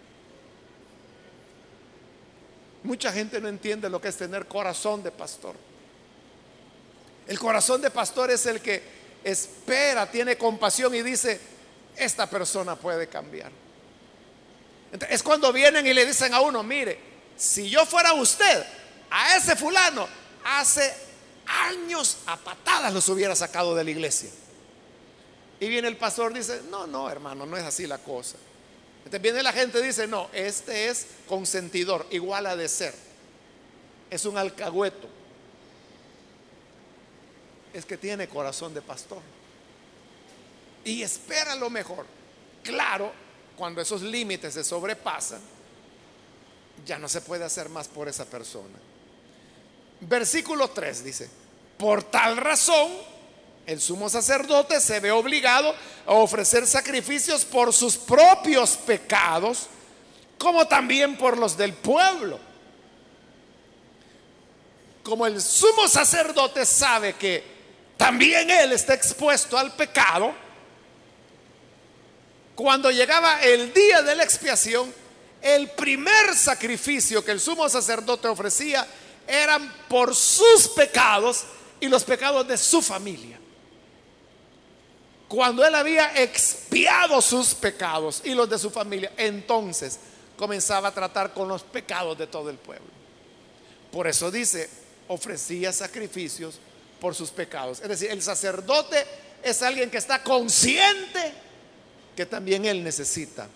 [2.84, 5.56] Mucha gente no entiende lo que es tener corazón de pastor.
[7.28, 8.84] El corazón de pastor es el que
[9.23, 11.39] espera, tiene compasión y dice,
[11.95, 13.51] esta persona puede cambiar.
[15.10, 16.99] es cuando vienen y le dicen a uno, mire,
[17.36, 18.63] si yo fuera usted,
[19.10, 20.08] a ese fulano,
[20.43, 20.93] hace
[21.47, 24.30] años a patadas los hubiera sacado de la iglesia.
[25.59, 28.37] Y viene el pastor dice, no, no, hermano, no es así la cosa.
[28.99, 32.93] Entonces viene la gente y dice, no, este es consentidor, igual a de ser.
[34.09, 35.07] Es un alcahueto.
[37.73, 39.21] Es que tiene corazón de pastor.
[40.83, 42.05] Y espera lo mejor.
[42.63, 43.11] Claro,
[43.55, 45.41] cuando esos límites se sobrepasan,
[46.85, 48.77] ya no se puede hacer más por esa persona.
[50.01, 51.29] Versículo 3 dice,
[51.77, 52.91] por tal razón,
[53.65, 55.73] el sumo sacerdote se ve obligado
[56.06, 59.67] a ofrecer sacrificios por sus propios pecados,
[60.38, 62.39] como también por los del pueblo.
[65.04, 67.43] Como el sumo sacerdote sabe que
[67.97, 70.34] también él está expuesto al pecado,
[72.54, 74.93] cuando llegaba el día de la expiación,
[75.41, 78.88] el primer sacrificio que el sumo sacerdote ofrecía
[79.28, 81.43] eran por sus pecados
[81.80, 83.39] y los pecados de su familia
[85.27, 89.99] cuando él había expiado sus pecados y los de su familia, entonces
[90.38, 92.88] comenzaba a tratar con los pecados de todo el pueblo.
[93.91, 94.69] Por eso dice,
[95.07, 96.59] ofrecía sacrificios
[96.99, 97.79] por sus pecados.
[97.81, 99.05] Es decir, el sacerdote
[99.41, 101.33] es alguien que está consciente
[102.15, 103.47] que también él necesita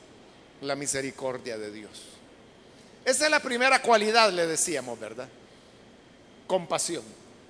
[0.62, 1.92] la misericordia de Dios.
[3.06, 5.28] Esa es la primera cualidad, le decíamos, ¿verdad?
[6.48, 7.04] Compasión.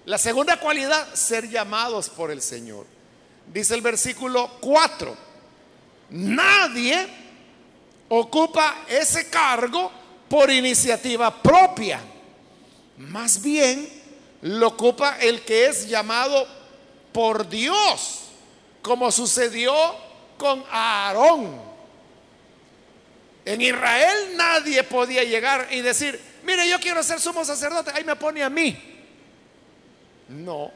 [0.05, 2.85] La segunda cualidad, ser llamados por el Señor.
[3.53, 5.17] Dice el versículo 4,
[6.11, 7.07] nadie
[8.09, 9.91] ocupa ese cargo
[10.29, 11.99] por iniciativa propia.
[12.97, 13.89] Más bien
[14.41, 16.47] lo ocupa el que es llamado
[17.11, 18.25] por Dios,
[18.83, 19.73] como sucedió
[20.37, 21.69] con Aarón.
[23.45, 28.15] En Israel nadie podía llegar y decir, mire, yo quiero ser sumo sacerdote, ahí me
[28.15, 28.77] pone a mí.
[30.27, 30.71] No,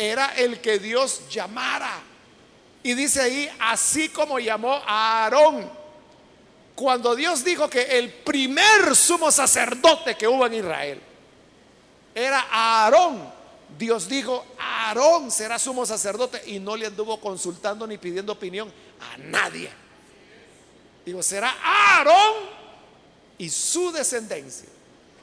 [0.00, 2.00] era el que Dios llamara.
[2.82, 5.70] Y dice ahí, así como llamó a Aarón.
[6.74, 11.00] Cuando Dios dijo que el primer sumo sacerdote que hubo en Israel
[12.14, 13.30] era Aarón,
[13.78, 19.18] Dios dijo, Aarón será sumo sacerdote y no le anduvo consultando ni pidiendo opinión a
[19.18, 19.70] nadie.
[21.04, 22.48] Digo, será Aarón
[23.36, 24.68] y su descendencia.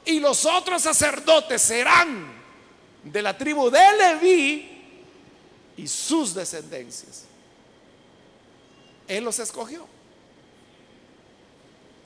[0.04, 2.38] Y los otros sacerdotes serán
[3.02, 4.77] de la tribu de Leví
[5.78, 7.22] y sus descendencias.
[9.06, 9.86] Él los escogió.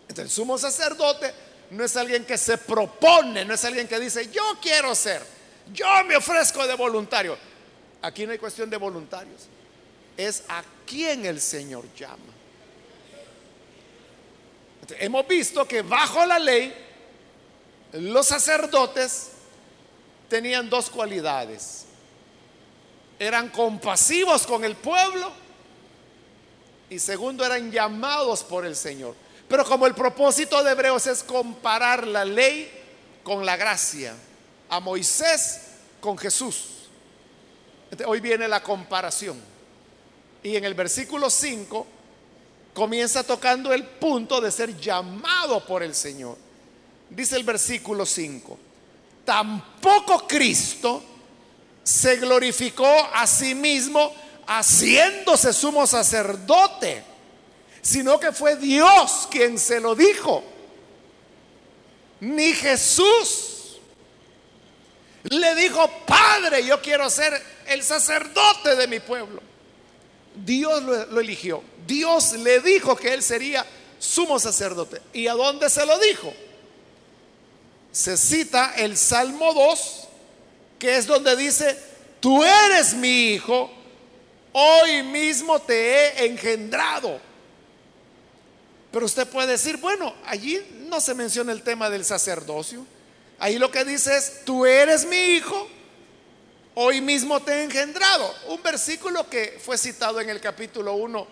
[0.03, 1.33] Entonces, el sumo sacerdote
[1.71, 5.23] no es alguien que se propone, no es alguien que dice, yo quiero ser,
[5.73, 7.37] yo me ofrezco de voluntario.
[8.03, 9.43] Aquí no hay cuestión de voluntarios,
[10.19, 12.19] es a quien el Señor llama.
[14.99, 16.75] hemos visto que bajo la ley,
[17.93, 19.29] los sacerdotes
[20.29, 21.87] tenían dos cualidades.
[23.23, 25.31] Eran compasivos con el pueblo
[26.91, 29.15] y segundo eran llamados por el Señor.
[29.47, 32.69] Pero como el propósito de Hebreos es comparar la ley
[33.23, 34.17] con la gracia,
[34.69, 35.61] a Moisés
[36.01, 36.89] con Jesús.
[38.07, 39.41] Hoy viene la comparación.
[40.43, 41.87] Y en el versículo 5
[42.75, 46.37] comienza tocando el punto de ser llamado por el Señor.
[47.09, 48.59] Dice el versículo 5,
[49.25, 51.05] tampoco Cristo
[51.83, 54.15] se glorificó a sí mismo
[54.47, 57.03] haciéndose sumo sacerdote,
[57.81, 60.45] sino que fue Dios quien se lo dijo.
[62.21, 63.81] Ni Jesús
[65.25, 69.41] le dijo, Padre, yo quiero ser el sacerdote de mi pueblo.
[70.35, 71.63] Dios lo, eligió.
[71.87, 73.65] Dios le dijo que él sería
[73.99, 75.01] sumo sacerdote.
[75.13, 76.33] ¿Y a dónde se lo dijo?
[77.93, 80.09] Se cita el Salmo 2,
[80.83, 81.79] que es donde dice,
[82.19, 83.71] tú eres mi hijo,
[84.51, 87.21] hoy mismo te he engendrado.
[88.91, 92.85] Pero usted puede decir, bueno, allí no se menciona el tema del sacerdocio.
[93.39, 95.69] Ahí lo que dice es, tú eres mi hijo,
[96.75, 98.35] hoy mismo te he engendrado.
[98.49, 101.27] Un versículo que fue citado en el capítulo 1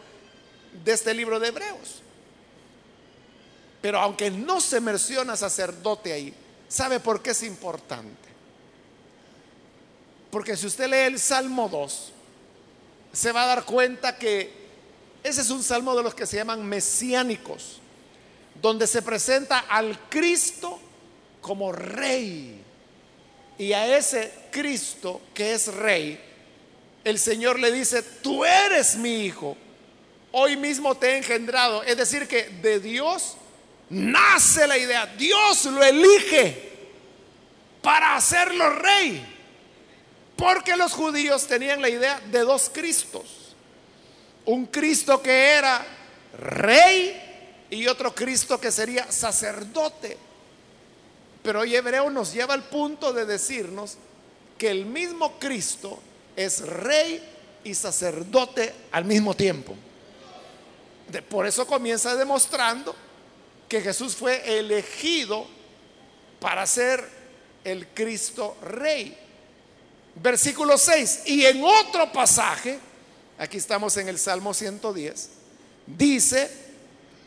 [0.85, 2.03] de este libro de Hebreos.
[3.83, 6.33] Pero aunque no se menciona sacerdote ahí,
[6.69, 8.30] ¿sabe por qué es importante?
[10.31, 12.13] Porque si usted lee el Salmo 2,
[13.13, 14.61] se va a dar cuenta que
[15.23, 17.81] ese es un salmo de los que se llaman mesiánicos,
[18.61, 20.81] donde se presenta al Cristo
[21.41, 22.63] como rey.
[23.59, 26.19] Y a ese Cristo que es rey,
[27.05, 29.57] el Señor le dice, tú eres mi hijo,
[30.33, 31.83] hoy mismo te he engendrado.
[31.83, 33.37] Es decir, que de Dios
[33.91, 36.71] nace la idea, Dios lo elige
[37.83, 39.40] para hacerlo rey.
[40.41, 43.55] Porque los judíos tenían la idea de dos Cristos.
[44.47, 45.87] Un Cristo que era
[46.39, 50.17] rey y otro Cristo que sería sacerdote.
[51.43, 53.99] Pero hoy Hebreo nos lleva al punto de decirnos
[54.57, 56.01] que el mismo Cristo
[56.35, 57.23] es rey
[57.63, 59.77] y sacerdote al mismo tiempo.
[61.29, 62.97] por eso comienza demostrando
[63.69, 65.47] que Jesús fue elegido
[66.41, 67.07] para ser
[67.63, 69.30] el Cristo rey.
[70.15, 71.23] Versículo 6.
[71.27, 72.79] Y en otro pasaje,
[73.39, 75.31] aquí estamos en el Salmo 110,
[75.87, 76.51] dice,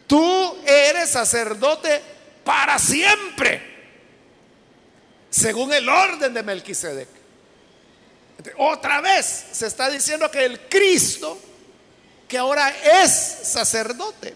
[0.07, 2.01] tú eres sacerdote
[2.43, 3.73] para siempre
[5.33, 7.07] según el orden de Melquisedec.
[8.57, 11.39] Otra vez se está diciendo que el Cristo,
[12.27, 12.69] que ahora
[13.03, 13.11] es
[13.43, 14.35] sacerdote,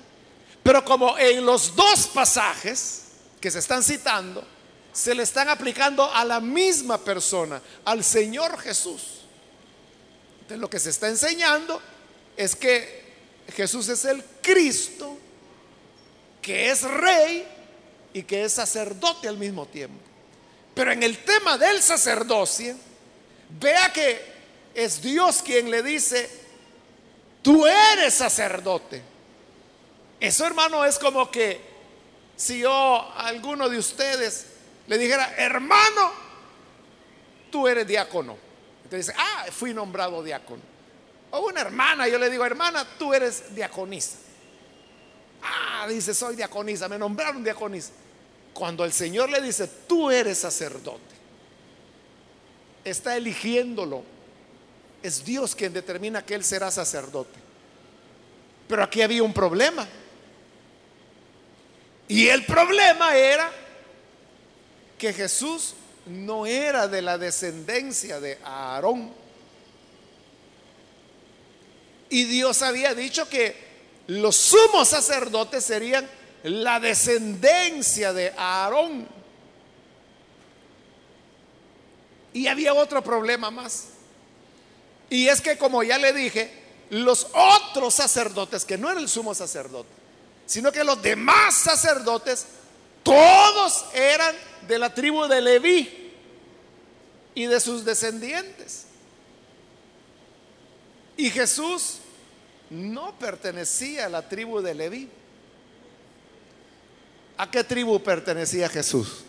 [0.64, 3.04] pero como en los dos pasajes
[3.40, 4.46] que se están citando,
[4.98, 9.26] se le están aplicando a la misma persona, al Señor Jesús.
[10.38, 11.80] Entonces lo que se está enseñando
[12.36, 13.04] es que
[13.56, 15.16] Jesús es el Cristo,
[16.42, 17.48] que es rey
[18.12, 20.04] y que es sacerdote al mismo tiempo.
[20.74, 22.76] Pero en el tema del sacerdocio,
[23.50, 24.20] vea que
[24.74, 26.28] es Dios quien le dice,
[27.44, 29.04] tú eres sacerdote.
[30.20, 31.62] Eso hermano es como que
[32.36, 34.57] si yo alguno de ustedes
[34.88, 36.12] le dijera, hermano,
[37.52, 38.38] tú eres diácono.
[38.84, 40.62] Entonces dice, ah, fui nombrado diácono.
[41.32, 44.18] O una hermana, yo le digo, hermana, tú eres diaconisa.
[45.44, 47.92] Ah, dice, soy diaconisa, me nombraron diaconisa.
[48.54, 51.16] Cuando el Señor le dice, tú eres sacerdote,
[52.84, 54.04] está eligiéndolo.
[55.04, 57.38] Es Dios quien determina que Él será sacerdote.
[58.68, 59.88] Pero aquí había un problema.
[62.08, 63.52] Y el problema era
[64.98, 65.76] que Jesús
[66.06, 69.12] no era de la descendencia de Aarón.
[72.10, 73.56] Y Dios había dicho que
[74.08, 76.08] los sumos sacerdotes serían
[76.44, 79.08] la descendencia de Aarón.
[82.34, 83.86] Y había otro problema más.
[85.10, 86.52] Y es que, como ya le dije,
[86.90, 89.90] los otros sacerdotes, que no era el sumo sacerdote,
[90.46, 92.46] sino que los demás sacerdotes,
[93.08, 94.36] todos eran
[94.68, 96.12] de la tribu de Leví
[97.34, 98.86] y de sus descendientes.
[101.16, 102.00] Y Jesús
[102.70, 105.10] no pertenecía a la tribu de Leví.
[107.38, 109.24] ¿A qué tribu pertenecía Jesús?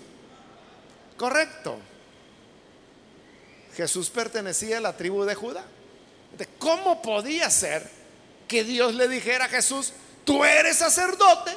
[1.16, 1.79] Correcto.
[3.76, 5.64] Jesús pertenecía a la tribu de Judá.
[6.59, 7.89] ¿Cómo podía ser
[8.49, 9.93] que Dios le dijera a Jesús,
[10.24, 11.57] tú eres sacerdote,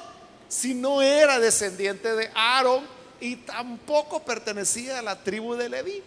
[0.51, 2.85] si no era descendiente de Aarón
[3.19, 6.03] y tampoco pertenecía a la tribu de Leví?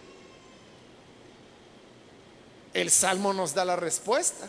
[2.75, 4.47] el Salmo nos da la respuesta.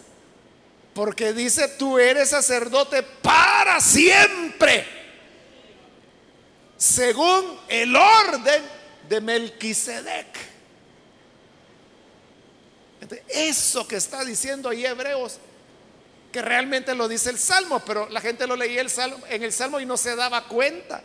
[0.92, 4.84] Porque dice, tú eres sacerdote para siempre.
[6.76, 8.62] Según el orden
[9.08, 10.26] de Melquisedec.
[13.28, 15.38] Eso que está diciendo ahí Hebreos,
[16.36, 19.54] que realmente lo dice el Salmo, pero la gente lo leía el salmo, en el
[19.54, 21.02] Salmo y no se daba cuenta.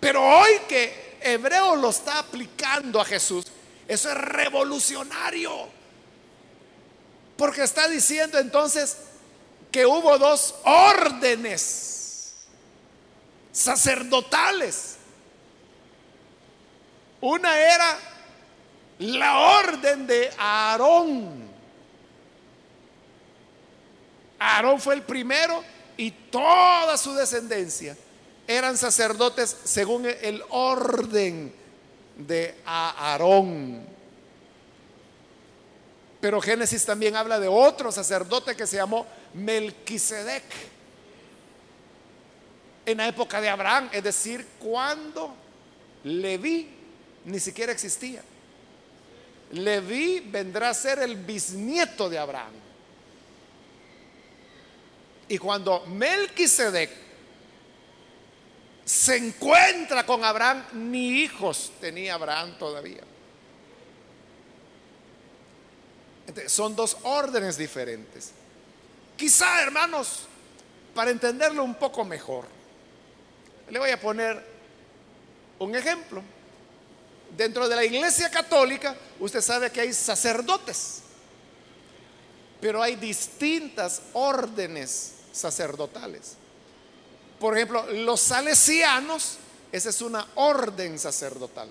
[0.00, 3.44] Pero hoy que Hebreo lo está aplicando a Jesús,
[3.86, 5.68] eso es revolucionario.
[7.36, 8.96] Porque está diciendo entonces
[9.70, 12.36] que hubo dos órdenes
[13.52, 14.96] sacerdotales.
[17.20, 17.98] Una era
[18.98, 21.51] la orden de Aarón.
[24.42, 25.62] Aarón fue el primero
[25.96, 27.96] y toda su descendencia
[28.46, 31.52] eran sacerdotes según el orden
[32.16, 33.86] de Aarón.
[36.20, 40.44] Pero Génesis también habla de otro sacerdote que se llamó Melquisedec.
[42.84, 45.34] En la época de Abraham, es decir, cuando
[46.04, 46.68] Leví
[47.24, 48.22] ni siquiera existía.
[49.52, 52.52] Leví vendrá a ser el bisnieto de Abraham.
[55.32, 56.90] Y cuando Melquisedec
[58.84, 63.00] se encuentra con Abraham, ni hijos tenía Abraham todavía.
[66.48, 68.32] son dos órdenes diferentes.
[69.16, 70.26] Quizá, hermanos,
[70.94, 72.44] para entenderlo un poco mejor,
[73.70, 74.44] le voy a poner
[75.60, 76.22] un ejemplo.
[77.34, 81.00] Dentro de la iglesia católica, usted sabe que hay sacerdotes,
[82.60, 86.36] pero hay distintas órdenes sacerdotales.
[87.40, 89.38] Por ejemplo, los salesianos,
[89.72, 91.68] esa es una orden sacerdotal.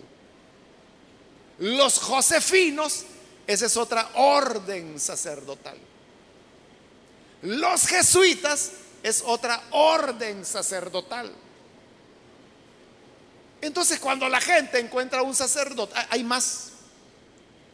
[1.59, 3.03] Los josefinos,
[3.47, 5.77] esa es otra orden sacerdotal.
[7.43, 8.71] Los jesuitas
[9.03, 11.31] es otra orden sacerdotal.
[13.61, 16.71] Entonces cuando la gente encuentra un sacerdote, hay más.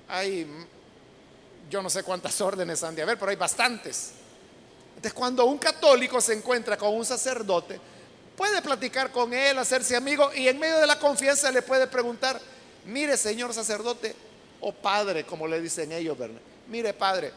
[0.10, 0.48] Hay,
[1.70, 4.12] yo no sé cuántas órdenes han de haber, pero hay bastantes.
[4.98, 7.80] Entonces cuando un católico se encuentra con un sacerdote,
[8.36, 12.42] puede platicar con él, hacerse amigo y en medio de la confianza le puede preguntar,
[12.86, 14.16] mire señor sacerdote,
[14.60, 16.42] o padre, como le dicen ellos, ¿verdad?
[16.68, 17.32] Mire, padre,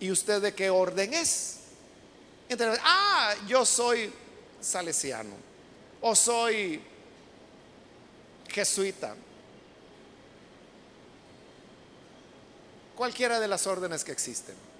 [0.00, 1.58] ¿y usted de qué orden es?
[2.48, 4.12] Entonces, ah, yo soy
[4.60, 5.36] salesiano,
[6.00, 6.82] o soy
[8.48, 9.14] jesuita,
[12.96, 14.71] cualquiera de las órdenes que existen.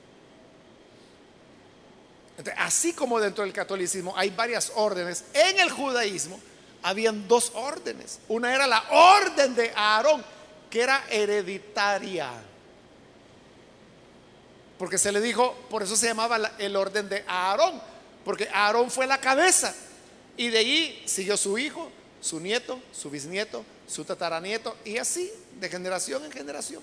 [2.56, 6.40] Así como dentro del catolicismo hay varias órdenes, en el judaísmo
[6.82, 8.20] habían dos órdenes.
[8.28, 10.24] Una era la orden de Aarón,
[10.70, 12.30] que era hereditaria.
[14.78, 17.80] Porque se le dijo, por eso se llamaba el orden de Aarón,
[18.24, 19.74] porque Aarón fue la cabeza.
[20.36, 21.90] Y de ahí siguió su hijo,
[22.20, 25.30] su nieto, su bisnieto, su tataranieto, y así,
[25.60, 26.82] de generación en generación.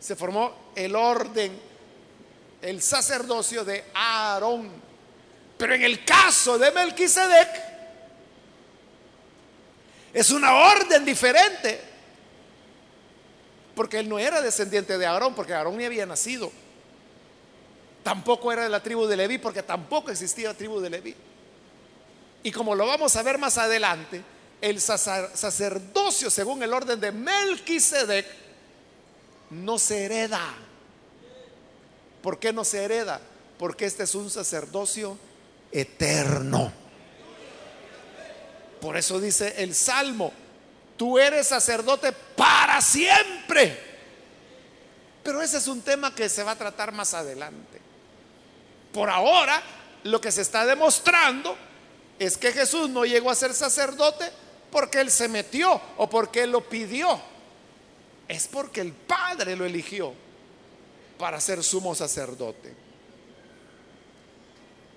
[0.00, 1.52] Se formó el orden,
[2.62, 4.70] el sacerdocio de Aarón.
[5.58, 7.48] Pero en el caso de Melquisedec,
[10.14, 11.92] es una orden diferente
[13.74, 16.52] porque él no era descendiente de Aarón, porque Aarón ni había nacido.
[18.02, 21.14] Tampoco era de la tribu de Leví, porque tampoco existía la tribu de Leví.
[22.42, 24.22] Y como lo vamos a ver más adelante,
[24.60, 28.26] el sacerdocio, según el orden de Melquisedec,
[29.50, 30.54] no se hereda.
[32.22, 33.20] ¿Por qué no se hereda?
[33.58, 35.18] Porque este es un sacerdocio
[35.70, 36.72] eterno.
[38.80, 40.32] Por eso dice el Salmo,
[41.02, 43.76] Tú eres sacerdote para siempre.
[45.24, 47.80] Pero ese es un tema que se va a tratar más adelante.
[48.92, 49.60] Por ahora,
[50.04, 51.56] lo que se está demostrando
[52.20, 54.30] es que Jesús no llegó a ser sacerdote
[54.70, 57.20] porque Él se metió o porque Él lo pidió.
[58.28, 60.14] Es porque el Padre lo eligió
[61.22, 62.74] para ser sumo sacerdote.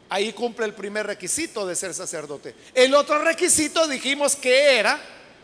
[0.10, 2.56] Ahí cumple el primer requisito de ser sacerdote.
[2.74, 5.00] El otro requisito dijimos que era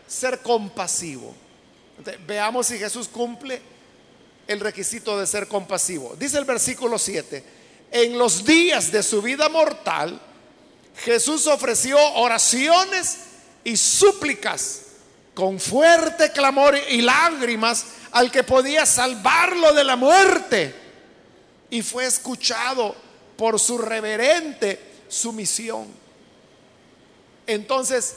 [0.08, 1.36] ser compasivo.
[2.26, 3.62] veamos si Jesús cumple
[4.48, 6.16] el requisito de ser compasivo.
[6.18, 7.44] Dice el versículo 7,
[7.92, 10.20] en los días de su vida mortal,
[10.96, 13.18] Jesús ofreció oraciones
[13.62, 14.86] y súplicas
[15.34, 20.74] con fuerte clamor y lágrimas al que podía salvarlo de la muerte.
[21.70, 22.94] Y fue escuchado
[23.36, 24.78] por su reverente
[25.08, 25.86] sumisión.
[27.46, 28.14] Entonces,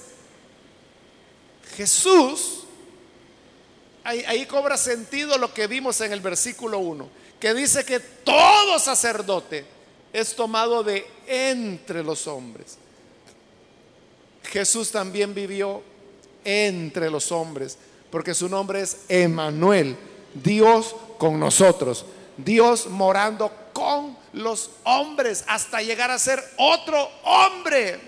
[1.76, 2.66] Jesús
[4.05, 7.09] ahí, cobra sentido lo que vimos en el versículo 1,
[7.39, 9.66] que dice que todo sacerdote
[10.13, 12.78] es tomado de entre los hombres.
[14.43, 15.82] Jesús también vivió
[16.46, 17.78] entre los hombres,
[18.10, 19.98] porque su nombre es Emanuel,
[20.34, 22.06] Dios con nosotros,
[22.38, 28.00] Dios morando con los hombres hasta llegar a ser otro hombre.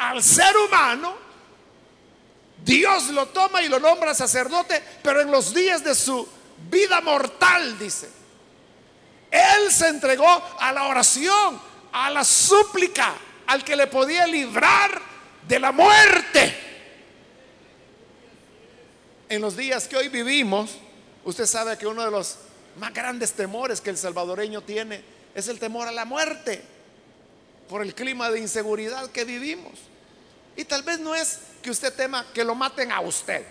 [0.00, 1.14] al ser humano,
[2.64, 6.26] Dios lo toma y lo nombra sacerdote, pero en los días de su
[6.70, 8.08] vida mortal, dice.
[9.30, 11.60] Él se entregó a la oración,
[11.92, 13.14] a la súplica,
[13.46, 15.00] al que le podía librar
[15.46, 16.59] de la muerte.
[19.30, 20.72] En los días que hoy vivimos,
[21.24, 22.34] usted sabe que uno de los
[22.80, 25.04] más grandes temores que el salvadoreño tiene
[25.36, 26.60] es el temor a la muerte
[27.68, 29.78] por el clima de inseguridad que vivimos.
[30.56, 33.46] Y tal vez no es que usted tema que lo maten a usted.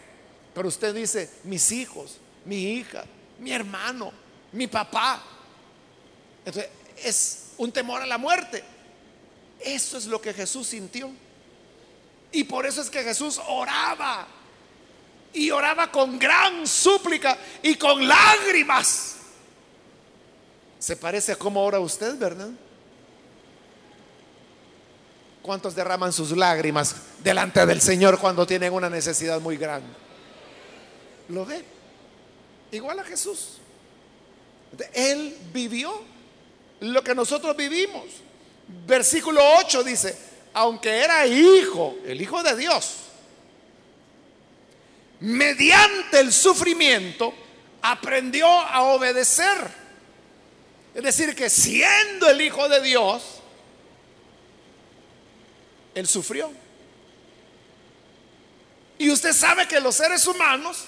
[0.54, 3.06] Pero usted dice, mis hijos, mi hija,
[3.40, 4.12] mi hermano,
[4.52, 5.24] mi papá.
[6.44, 8.62] Entonces, es un temor a la muerte.
[9.62, 11.10] Eso es lo que Jesús sintió.
[12.34, 14.28] Y por eso es que Jesús oraba.
[15.34, 19.18] Y oraba con gran súplica y con lágrimas.
[20.80, 22.50] Se parece a cómo ora usted, ¿verdad?
[25.42, 29.90] ¿Cuántos derraman sus lágrimas delante del Señor cuando tienen una necesidad muy grande?
[31.30, 31.64] ¿Lo ve?
[32.72, 33.58] Igual a Jesús.
[34.94, 36.02] Él vivió
[36.82, 38.06] lo que nosotros vivimos.
[38.86, 40.18] Versículo 8 dice,
[40.54, 42.96] aunque era hijo, el hijo de Dios,
[45.20, 47.34] mediante el sufrimiento
[47.82, 49.58] aprendió a obedecer.
[50.94, 53.24] Es decir, que siendo el hijo de Dios,
[55.96, 56.52] él sufrió.
[58.98, 60.86] Y usted sabe que los seres humanos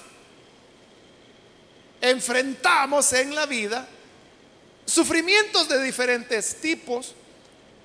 [2.00, 3.88] enfrentamos en la vida
[4.84, 7.14] sufrimientos de diferentes tipos.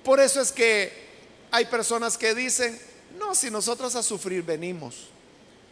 [0.04, 1.08] Por eso es que
[1.50, 2.78] hay personas que dicen,
[3.18, 5.08] no, si nosotros a sufrir venimos.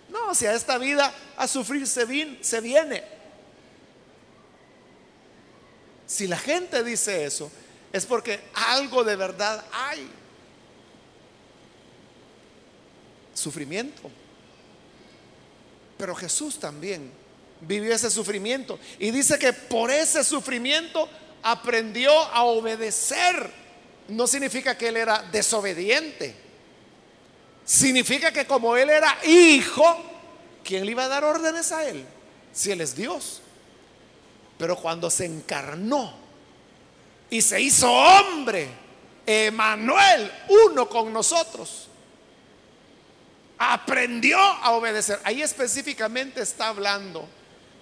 [0.09, 2.07] No, si a esta vida a sufrir se,
[2.41, 3.05] se viene.
[6.07, 7.51] Si la gente dice eso,
[7.93, 10.09] es porque algo de verdad hay.
[13.37, 14.11] sufrimiento.
[15.99, 17.13] Pero Jesús también
[17.61, 18.79] vivió ese sufrimiento.
[18.99, 21.09] Y dice que por ese sufrimiento
[21.43, 23.51] aprendió a obedecer.
[24.09, 26.35] No significa que él era desobediente.
[27.67, 29.85] Significa que como él era hijo,
[30.65, 32.07] ¿quién le iba a dar órdenes a él?
[32.53, 33.43] Si él es Dios.
[34.57, 36.15] Pero cuando se encarnó
[37.29, 38.69] y se hizo hombre,
[39.27, 40.31] Emanuel,
[40.71, 41.89] uno con nosotros,
[43.59, 45.19] aprendió a obedecer.
[45.25, 47.29] Ahí específicamente está hablando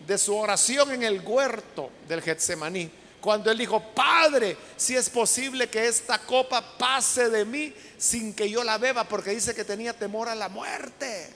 [0.06, 2.90] de su oración en el huerto del Getsemaní.
[3.24, 8.50] Cuando él dijo, Padre, si es posible que esta copa pase de mí sin que
[8.50, 11.32] yo la beba, porque dice que tenía temor a la muerte.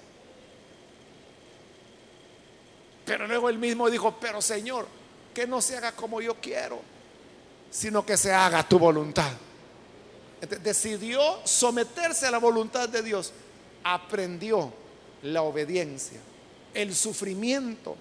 [3.07, 4.86] Pero luego él mismo dijo, pero Señor,
[5.32, 6.78] que no se haga como yo quiero,
[7.70, 9.32] sino que se haga tu voluntad.
[10.62, 13.32] decidió someterse a la voluntad de Dios
[13.82, 14.74] aprendió
[15.22, 16.20] la obediencia.
[16.74, 17.97] El sufrimiento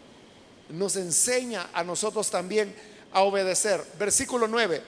[0.72, 3.84] nos enseña a nosotros también a obedecer.
[3.98, 4.82] Versículo 9.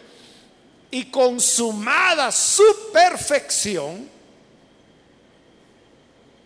[0.92, 4.10] Y consumada su perfección,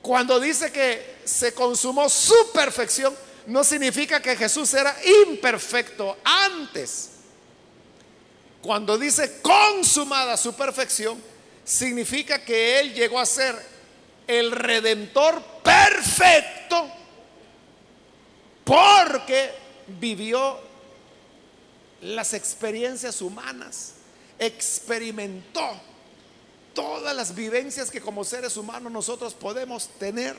[0.02, 3.16] cuando dice que se consumó su perfección,
[3.48, 4.96] no significa que Jesús era
[5.28, 7.10] imperfecto antes.
[8.62, 11.22] Cuando dice consumada su perfección,
[11.64, 13.56] significa que Él llegó a ser
[14.28, 16.90] el redentor perfecto
[18.64, 19.52] porque
[19.88, 20.60] vivió
[22.04, 23.94] las experiencias humanas,
[24.38, 25.80] experimentó
[26.74, 30.36] todas las vivencias que como seres humanos nosotros podemos tener.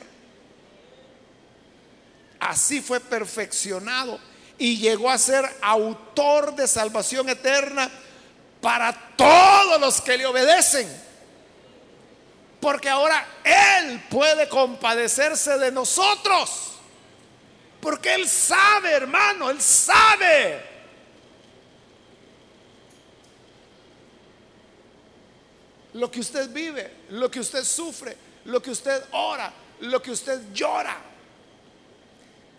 [2.39, 4.19] Así fue perfeccionado
[4.59, 7.89] y llegó a ser autor de salvación eterna
[8.61, 10.87] para todos los que le obedecen.
[12.59, 16.73] Porque ahora Él puede compadecerse de nosotros.
[17.81, 20.74] Porque Él sabe, hermano, Él sabe.
[25.95, 28.15] Lo que usted vive, lo que usted sufre,
[28.45, 30.97] lo que usted ora, lo que usted llora.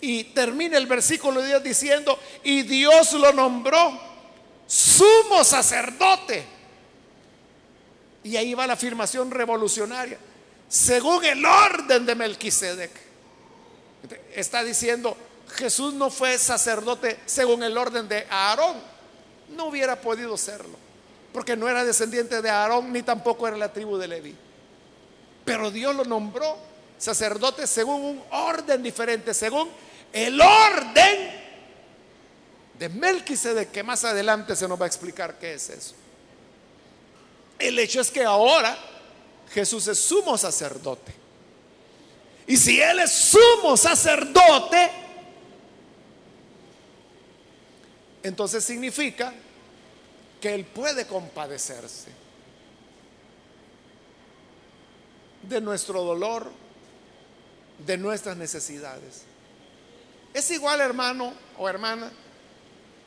[0.01, 4.07] Y termina el versículo 10 diciendo, y Dios lo nombró
[4.67, 6.45] sumo sacerdote
[8.27, 10.19] y ahí va la afirmación revolucionaria.
[10.69, 12.91] Según el orden de Melquisedec.
[14.35, 15.17] está diciendo,
[15.55, 18.77] Jesús no fue sacerdote según el orden de Aarón.
[19.51, 20.77] No hubiera podido serlo,
[21.37, 24.35] porque no era descendiente de Aarón ni tampoco era la tribu de Leví.
[25.45, 26.57] Pero Dios lo nombró
[26.97, 29.69] sacerdote según un orden diferente, según
[30.15, 31.31] el orden
[32.79, 35.95] de Melquisedec, que más adelante se nos va a explicar qué es eso.
[37.59, 38.75] El hecho es que ahora
[39.53, 41.13] Jesús es sumo sacerdote.
[42.47, 44.91] Y si Él es sumo sacerdote,
[48.23, 49.35] entonces significa
[50.41, 52.11] que Él puede compadecerse
[55.43, 56.51] de nuestro dolor,
[57.85, 59.23] de nuestras necesidades.
[60.35, 62.11] Es igual, hermano o hermana,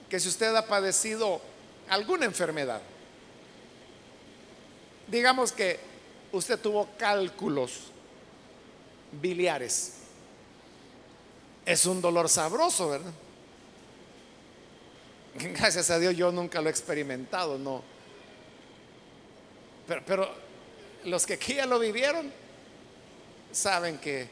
[0.10, 1.42] que si usted ha padecido
[1.90, 2.82] alguna enfermedad.
[5.08, 5.80] Digamos que
[6.32, 7.92] usted tuvo cálculos
[9.12, 9.94] biliares.
[11.66, 13.12] Es un dolor sabroso, ¿verdad?
[15.36, 17.84] Gracias a Dios yo nunca lo he experimentado, no.
[20.06, 20.30] Pero,
[21.06, 22.32] los que aquí ya lo vivieron
[23.52, 24.28] saben que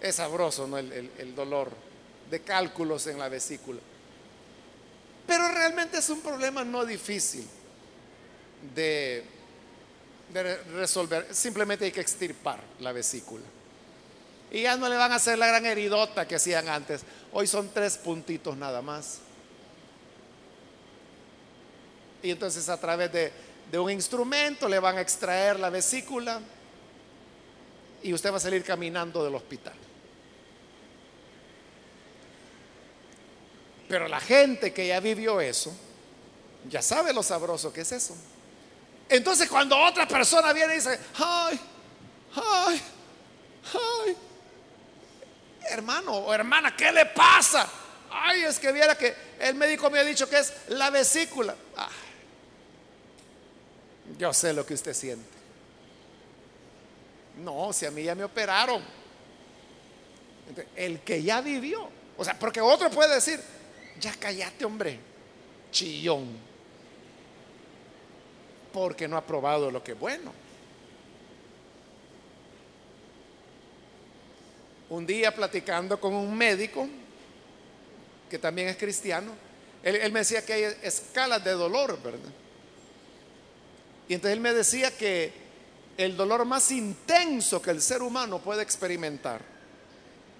[0.00, 0.76] es sabroso, ¿no?
[0.76, 1.70] El, el dolor
[2.30, 3.80] de cálculos en la vesícula.
[5.26, 7.46] Pero realmente es un problema no difícil
[8.74, 9.24] de
[10.32, 11.26] de resolver.
[11.34, 13.44] Simplemente hay que extirpar la vesícula.
[14.50, 17.02] Y ya no le van a hacer la gran heridota que hacían antes.
[17.32, 19.20] Hoy son tres puntitos nada más.
[22.22, 23.32] Y entonces a través de,
[23.78, 26.40] un instrumento le van a extraer la vesícula
[28.02, 29.74] y usted va a salir caminando del hospital.
[33.88, 35.72] Pero la gente que ya vivió eso,
[36.68, 38.16] ya sabe lo sabroso que es eso.
[39.08, 41.60] Entonces cuando otra persona viene y dice, ay,
[42.34, 42.82] ay,
[43.74, 44.16] ay,
[45.68, 47.68] hermano o hermana, ¿qué le pasa?
[48.10, 51.54] Ay, es que viera que el médico me ha dicho que es la vesícula.
[54.20, 55.40] Yo sé lo que usted siente.
[57.42, 58.82] No, si a mí ya me operaron.
[60.76, 61.88] El que ya vivió.
[62.16, 63.40] O sea, porque otro puede decir,
[63.98, 65.00] ya cállate, hombre,
[65.72, 66.50] chillón
[68.72, 70.32] porque no ha probado lo que es bueno.
[74.88, 76.88] Un día platicando con un médico,
[78.28, 79.32] que también es cristiano,
[79.82, 82.30] él, me decía que hay escalas de dolor, ¿verdad?
[84.10, 85.32] Y entonces él me decía que
[85.96, 89.40] el dolor más intenso que el ser humano puede experimentar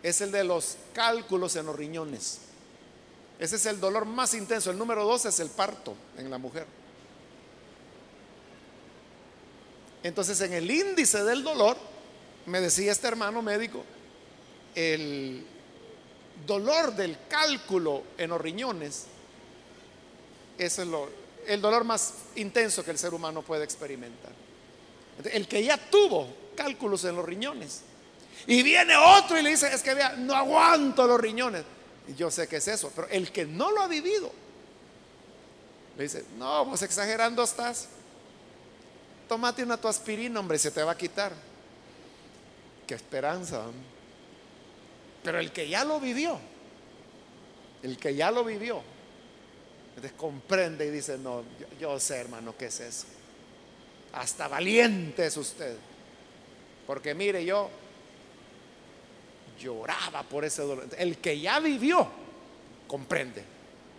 [0.02, 2.40] es el de los cálculos en los riñones.
[3.38, 4.72] Ese es el dolor más intenso.
[4.72, 6.66] El número dos es el parto en la mujer.
[10.02, 11.76] Entonces, en el índice del dolor,
[12.46, 13.84] me decía este hermano médico,
[14.74, 15.46] el
[16.44, 19.04] dolor del cálculo en los riñones
[20.58, 20.92] es el,
[21.50, 24.30] el dolor más intenso que el ser humano puede experimentar.
[25.24, 27.82] El que ya tuvo cálculos en los riñones
[28.46, 31.64] y viene otro y le dice, es que vea, no aguanto los riñones.
[32.08, 34.30] Y yo sé que es eso, pero el que no lo ha vivido,
[35.96, 37.88] le dice, no, pues exagerando estás.
[39.28, 41.32] Tómate una tu aspirina, hombre, se te va a quitar.
[42.86, 43.64] Qué esperanza.
[45.22, 46.38] Pero el que ya lo vivió,
[47.82, 48.82] el que ya lo vivió,
[50.16, 51.42] comprende y dice, no,
[51.78, 53.06] yo, sé hermano, ¿qué es eso?
[54.12, 55.76] Hasta valiente es usted.
[56.86, 57.70] Porque mire, yo
[59.60, 60.88] lloraba por ese dolor.
[60.96, 62.08] El que ya vivió,
[62.86, 63.44] comprende.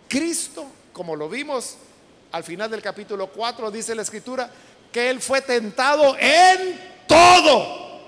[0.08, 1.76] Cristo, como lo vimos
[2.32, 4.50] al final del capítulo 4, dice la escritura,
[4.90, 8.00] que Él fue tentado en todo.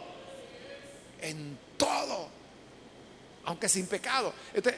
[1.20, 2.28] En todo.
[3.44, 4.32] Aunque sin pecado.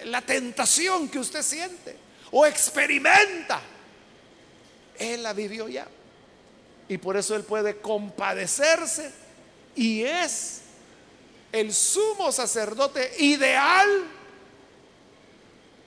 [0.04, 2.05] la tentación que usted siente
[2.38, 3.62] o experimenta,
[4.98, 5.86] Él la vivió ya.
[6.86, 9.10] Y por eso Él puede compadecerse
[9.74, 10.60] y es
[11.50, 13.88] el sumo sacerdote ideal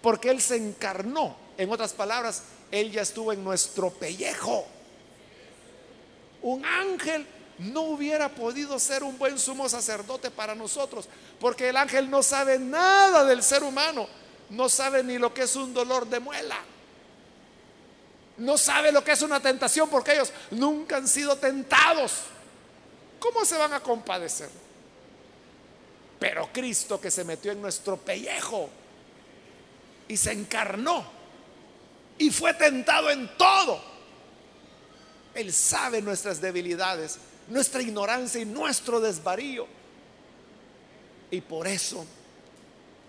[0.02, 1.38] porque Él se encarnó.
[1.56, 2.42] En otras palabras,
[2.72, 4.66] Él ya estuvo en nuestro pellejo.
[6.42, 7.28] Un ángel
[7.60, 11.08] no hubiera podido ser un buen sumo sacerdote para nosotros,
[11.40, 14.08] porque el ángel no sabe nada del ser humano,
[14.50, 16.58] no sabe ni lo que es un dolor de muela,
[18.38, 22.22] no sabe lo que es una tentación, porque ellos nunca han sido tentados.
[23.20, 24.50] ¿Cómo se van a compadecer?
[26.20, 28.70] Pero Cristo que se metió en nuestro pellejo
[30.08, 31.06] y se encarnó
[32.18, 33.90] y fue tentado en todo
[35.34, 39.68] él sabe nuestras debilidades, nuestra ignorancia y nuestro desvarío.
[41.32, 42.06] Y por eso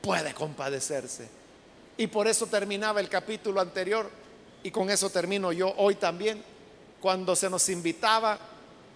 [0.00, 1.28] puede compadecerse.
[1.96, 4.10] Y por eso terminaba el capítulo anterior,
[4.62, 6.42] y con eso termino yo hoy también,
[7.00, 8.38] cuando se nos invitaba,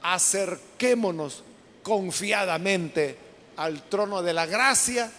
[0.02, 1.42] acerquémonos
[1.82, 3.18] confiadamente
[3.56, 5.10] al trono de la gracia,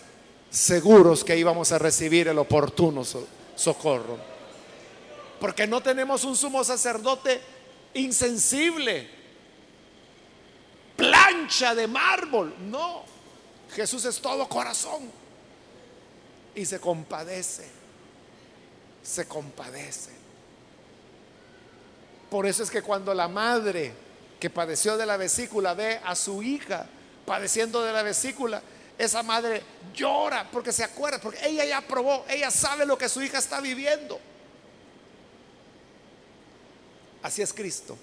[0.49, 3.03] seguros que íbamos a recibir el oportuno
[3.55, 4.17] socorro.
[5.39, 7.41] Porque no tenemos un sumo sacerdote
[7.93, 9.09] insensible,
[10.95, 13.03] plancha de mármol, no.
[13.75, 15.24] Jesús es todo corazón
[16.55, 17.65] y se compadece,
[19.03, 20.11] se compadece.
[22.29, 23.93] Por eso es que cuando la madre
[24.39, 26.87] que padeció de la vesícula ve a su hija
[27.25, 28.61] padeciendo de la vesícula,
[28.97, 29.61] esa madre
[29.93, 33.59] llora porque se acuerda, porque ella ya probó, ella sabe lo que su hija está
[33.59, 34.19] viviendo.
[37.21, 37.97] Así es Cristo.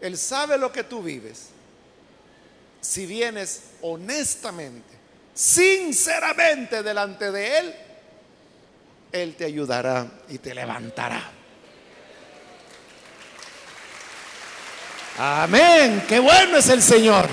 [0.00, 1.48] Él sabe lo que tú vives.
[2.80, 4.91] Si vienes honestamente,
[5.34, 7.74] sinceramente delante de Él,
[9.12, 11.30] Él te ayudará y te levantará.
[15.18, 16.04] Amén.
[16.08, 17.28] Qué bueno es el Señor.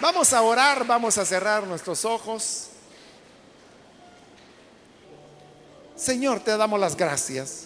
[0.00, 2.68] Vamos a orar, vamos a cerrar nuestros ojos.
[5.96, 7.64] Señor, te damos las gracias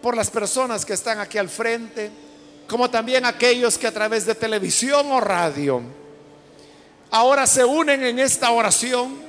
[0.00, 2.10] por las personas que están aquí al frente,
[2.72, 5.82] como también aquellos que a través de televisión o radio
[7.10, 9.20] ahora se unen en esta oración,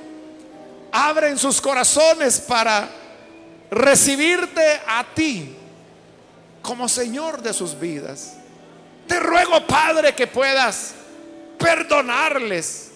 [0.90, 2.88] abren sus corazones para
[3.70, 5.54] recibirte a ti
[6.62, 8.38] como Señor de sus vidas.
[9.06, 10.94] Te ruego, Padre, que puedas
[11.58, 12.92] perdonarles,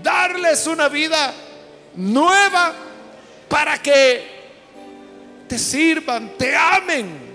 [0.00, 1.34] darles una vida
[1.96, 2.72] nueva
[3.48, 4.28] para que
[5.48, 7.25] te sirvan, te amen,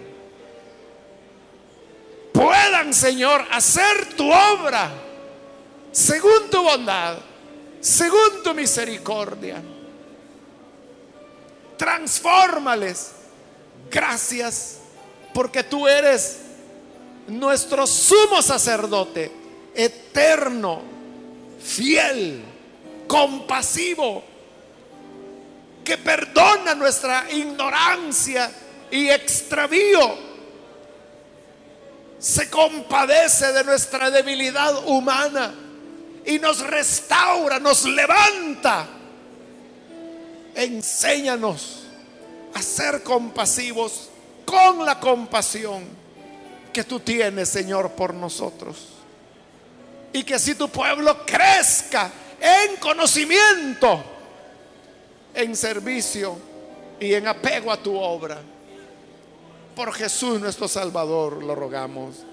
[2.42, 4.92] puedan, Señor, hacer tu obra
[5.92, 7.18] según tu bondad,
[7.80, 9.62] según tu misericordia.
[11.78, 13.12] Transfórmales.
[13.90, 14.80] Gracias
[15.34, 16.40] porque tú eres
[17.28, 19.32] nuestro sumo sacerdote
[19.76, 20.82] eterno,
[21.62, 22.42] fiel,
[23.08, 24.24] compasivo,
[25.84, 28.52] que perdona nuestra ignorancia
[28.90, 30.31] y extravío.
[32.22, 35.54] Se compadece de nuestra debilidad humana
[36.26, 38.88] y nos restaura, nos levanta.
[40.54, 41.80] Enséñanos
[42.54, 44.10] a ser compasivos
[44.46, 45.84] con la compasión
[46.72, 49.02] que tú tienes, Señor, por nosotros
[50.14, 54.04] y que si tu pueblo crezca en conocimiento,
[55.34, 56.38] en servicio
[57.00, 58.42] y en apego a tu obra.
[59.76, 62.26] Por Jesús nuestro Salvador lo rogamos.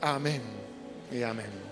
[0.00, 0.42] Amén
[1.10, 1.63] y amén.